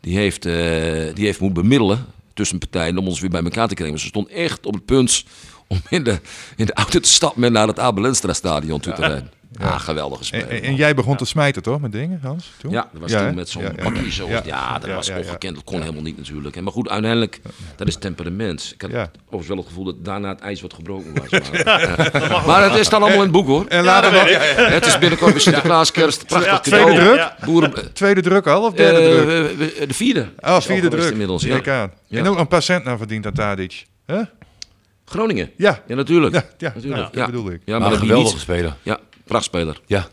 [0.00, 0.52] die heeft, eh,
[1.14, 3.98] die heeft moeten bemiddelen tussen partijen om ons weer bij elkaar te krijgen.
[3.98, 5.24] Ze stond echt op het punt
[5.70, 6.18] om in de,
[6.56, 9.30] in de auto te stappen en naar het Abel Enstra stadion toe te rijden.
[9.58, 10.48] Ja, geweldige En, speler.
[10.50, 12.50] en- en jij begon te smijten toch met dingen, Hans?
[12.58, 12.70] Toen?
[12.70, 14.28] Ja, dat was toen met zo'n bakje zo.
[14.44, 15.54] Ja, dat was ongekend.
[15.54, 16.56] Dat kon helemaal niet natuurlijk.
[16.56, 17.40] En Maar goed, uiteindelijk,
[17.76, 18.70] dat is temperament.
[18.74, 18.90] Ik had
[19.24, 21.40] overigens wel het gevoel dat daarna het ijs wat gebroken was.
[21.64, 23.66] Maar, maar het is dan allemaal in het boek hoor.
[23.66, 24.22] En later nog,
[24.70, 27.32] Het is binnenkort bij Sinterklaas, kerst, prachtig tweede druk?
[27.44, 29.88] Boeren, tweede druk al of derde eh, druk?
[29.88, 30.28] de vierde.
[30.40, 31.10] Oh, vierde druk.
[31.10, 31.90] Inmiddels, ja.
[32.10, 33.84] En ook een paar cent naar verdiend aan Tadic.
[34.06, 34.20] Huh?
[35.10, 35.50] Groningen.
[35.56, 35.82] Ja.
[35.86, 36.34] Ja, natuurlijk.
[36.34, 37.02] Ja, ja, natuurlijk.
[37.14, 37.60] ja, dat bedoel ik.
[37.64, 38.42] Ja, maar, Maar een geweldige niet.
[38.42, 38.74] speler.
[38.82, 39.80] Ja, prachtspeler.
[39.86, 40.08] Ja.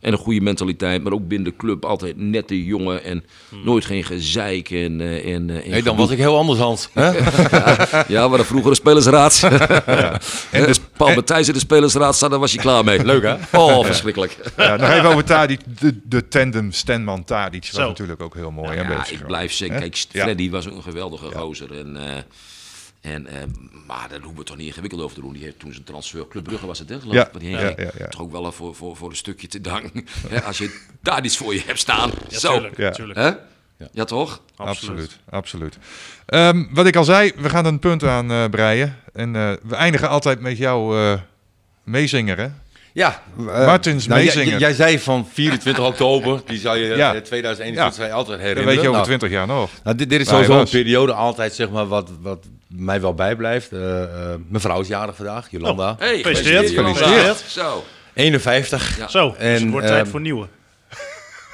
[0.00, 3.24] En een goede mentaliteit, maar ook binnen de club altijd nette jongen en
[3.64, 4.70] nooit geen gezeik.
[4.70, 6.88] En, eh, en, eh, en Nee, dan was ik heel anders, Hans.
[6.92, 7.10] Hè?
[8.14, 9.42] Ja, maar de vroegere spelersraad.
[9.42, 10.20] En
[10.60, 13.04] En dus- Paul Matthijs in de spelersraad zat, daar was je klaar mee.
[13.04, 13.34] Leuk, hè?
[13.58, 14.36] Oh, verschrikkelijk.
[14.56, 15.60] Ja, nog even over Tadic.
[15.80, 17.88] De, de tandem Stenman Tadic was Zo.
[17.88, 18.68] natuurlijk ook heel mooi.
[18.68, 19.26] hè, Ja, bij ik FC Groningen.
[19.26, 19.80] blijf zeggen.
[19.80, 20.22] Kijk, Ja.
[20.22, 21.78] Freddy was ook een geweldige gozer.
[21.78, 22.16] En, eh,
[23.02, 23.34] en, eh,
[23.86, 25.32] maar daar hoeven we toch niet ingewikkeld over te doen.
[25.32, 27.58] Die heeft toen zijn transfer, Club Brugge was het, hè, geloof Ja, ik, die heen
[27.58, 27.78] ja, ging.
[27.78, 28.06] ja, ja.
[28.08, 30.06] Toch ook wel voor, voor, voor een stukje te danken.
[30.28, 32.10] Hè, als je daar iets voor je hebt staan.
[32.28, 32.52] Ja, Zo.
[32.52, 32.90] tuurlijk, Ja.
[32.90, 33.18] tuurlijk.
[33.18, 33.30] Hè?
[33.92, 34.04] Ja.
[34.04, 34.40] toch?
[34.56, 35.78] Absoluut, absoluut.
[36.26, 38.96] Ehm, wat ik al zei, we gaan een punt aan eh, breien.
[39.12, 41.20] En eh, we eindigen altijd met jouw eh
[41.84, 42.48] meezinger, hè?
[42.92, 44.60] Ja, eh, Martins nou, jij- meezinger.
[44.60, 47.14] Jij, zei van 24 oktober, die zou je Ja.
[47.14, 48.66] eh, 2021 zou je altijd Dat herinneren.
[48.74, 49.70] weet je over Nou, 20 jaar nog.
[49.84, 53.72] Nou, dit, dit is sowieso een periode altijd, zeg maar, wat, wat mij wel bijblijft.
[53.72, 54.08] Eh, eh,
[54.48, 55.96] mijn vrouw is jarig vandaag, Jolanda.
[55.98, 57.44] Hey, Gefeliciteerd, gefeliciteerd.
[57.46, 57.84] Zo.
[58.14, 58.98] 51.
[58.98, 59.08] Ja.
[59.08, 60.46] Zo, dus En, het wordt tijd ehm, voor nieuwe.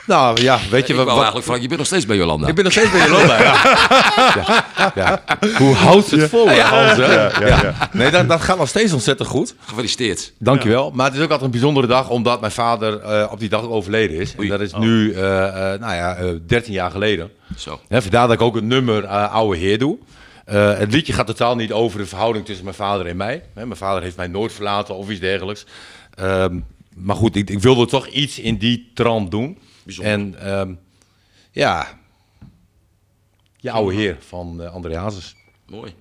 [0.07, 1.07] Nou ja, weet je Ik wat...
[1.07, 2.47] wou wat- eigenlijk vragen, je bent nog steeds bij Jolanda.
[2.49, 3.55] ik ben nog steeds bij Jolanda, ja.
[4.77, 4.93] ja.
[4.95, 5.23] ja.
[5.59, 6.51] Hoe houdt het vol?
[6.51, 7.89] Ja, ja.
[7.93, 9.55] Nee, dat, dat gaat nog steeds ontzettend goed.
[9.67, 10.33] Gefeliciteerd.
[10.39, 10.91] Dankjewel.
[10.95, 13.63] Maar het is ook altijd een bijzondere dag, omdat mijn vader eh, op die dag
[13.63, 14.35] ook overleden is.
[14.39, 17.31] En dat is nu, eh, eh, nou ja, eh, 13 jaar geleden.
[17.57, 17.81] Zo.
[17.89, 19.99] Hè, vandaar dat ik ook het nummer eh, Oude Heer doe.
[20.49, 23.45] Eh, het liedje gaat totaal niet over de verhouding tussen mijn vader en mij.
[23.55, 25.67] Hè, mijn vader heeft mij nooit verlaten of iets dergelijks.
[26.15, 26.61] Ehm,
[26.95, 29.59] maar goed, ik, ik wilde toch iets in die trant doen.
[29.83, 30.13] Bijzonder.
[30.13, 30.75] En ehm,
[31.51, 31.99] ja,
[33.57, 35.37] je oude heer van eh André Hazes.
[35.67, 35.95] Mooi.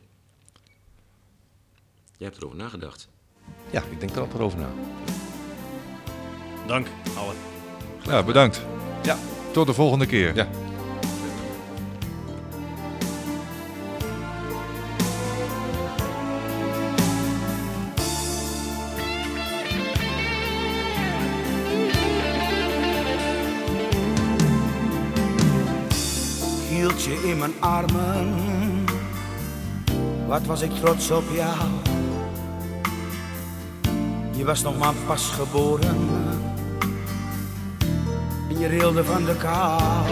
[2.17, 3.07] Jij hebt erover nagedacht.
[3.71, 4.69] Ja, ik denk er altijd over na.
[6.67, 6.87] Dank,
[7.17, 7.33] alle.
[8.03, 8.61] Ja, bedankt.
[9.03, 9.17] Ja.
[9.51, 10.35] Tot de volgende keer.
[10.35, 10.47] Ja.
[27.27, 28.85] In mijn armen.
[30.27, 31.57] Wat was ik trots op jou.
[34.35, 36.09] Je was nog maar pas geboren.
[38.49, 40.03] En je rilde van de kou.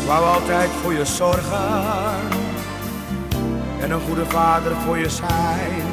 [0.00, 2.14] Ik wou altijd voor je zorgen.
[3.80, 5.86] En een goede vader voor je zijn.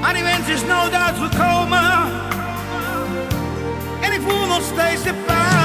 [0.00, 2.12] Maar die wens is nooit uitgekomen.
[4.00, 5.59] En ik voel nog steeds de pijn.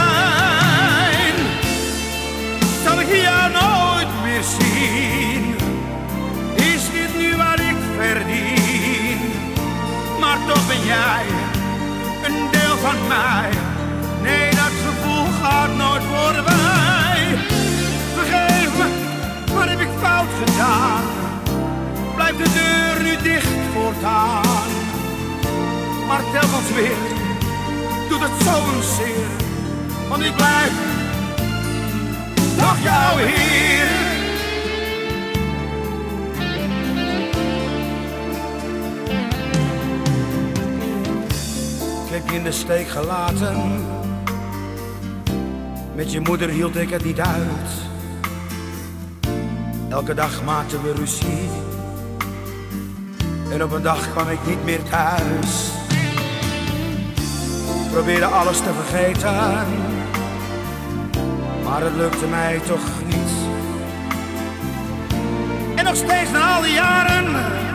[12.24, 13.50] Een deel van mij.
[14.22, 17.38] Nee, dat gevoel gaat nooit voorbij.
[18.16, 18.88] Vergeef me,
[19.54, 21.04] wat heb ik fout gedaan?
[22.16, 24.70] Blijf de deur nu dicht voortaan.
[26.08, 26.98] Maar telkens weer
[28.10, 29.30] doet het zo'n zeer,
[30.10, 30.72] want ik blijf
[32.58, 34.05] toch jouw heer.
[42.16, 43.86] Ik in de steek gelaten,
[45.96, 47.70] met je moeder hield ik het niet uit.
[49.90, 51.50] Elke dag maakten we ruzie.
[53.52, 55.70] En op een dag kwam ik niet meer thuis.
[57.92, 59.34] Probeerde alles te vergeten.
[61.64, 63.32] Maar het lukte mij toch niet.
[65.76, 67.75] En nog steeds na al die jaren.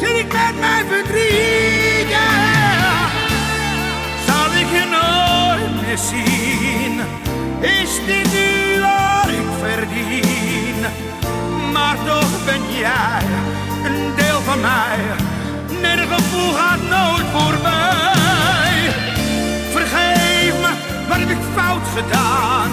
[0.00, 2.16] Zit ik met mijn verdriet.
[4.26, 7.00] Zal ik je nooit meer zien?
[7.60, 10.80] Is dit nu wat ik verdien?
[11.72, 13.22] Maar toch ben jij
[13.84, 14.98] een deel van mij.
[15.82, 18.94] Nee, gevoel gaat nooit voorbij.
[19.72, 20.72] Vergeef me,
[21.08, 22.70] wat heb ik fout gedaan?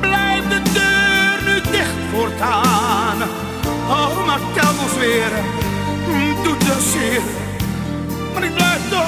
[0.00, 3.22] Blijf de deur nu dicht voortaan.
[3.88, 5.30] Oh, maar telkens weer
[6.44, 7.22] tutasir
[8.34, 9.02] Maniglato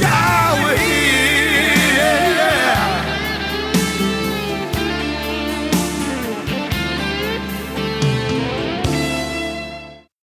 [0.00, 1.53] Yahweh.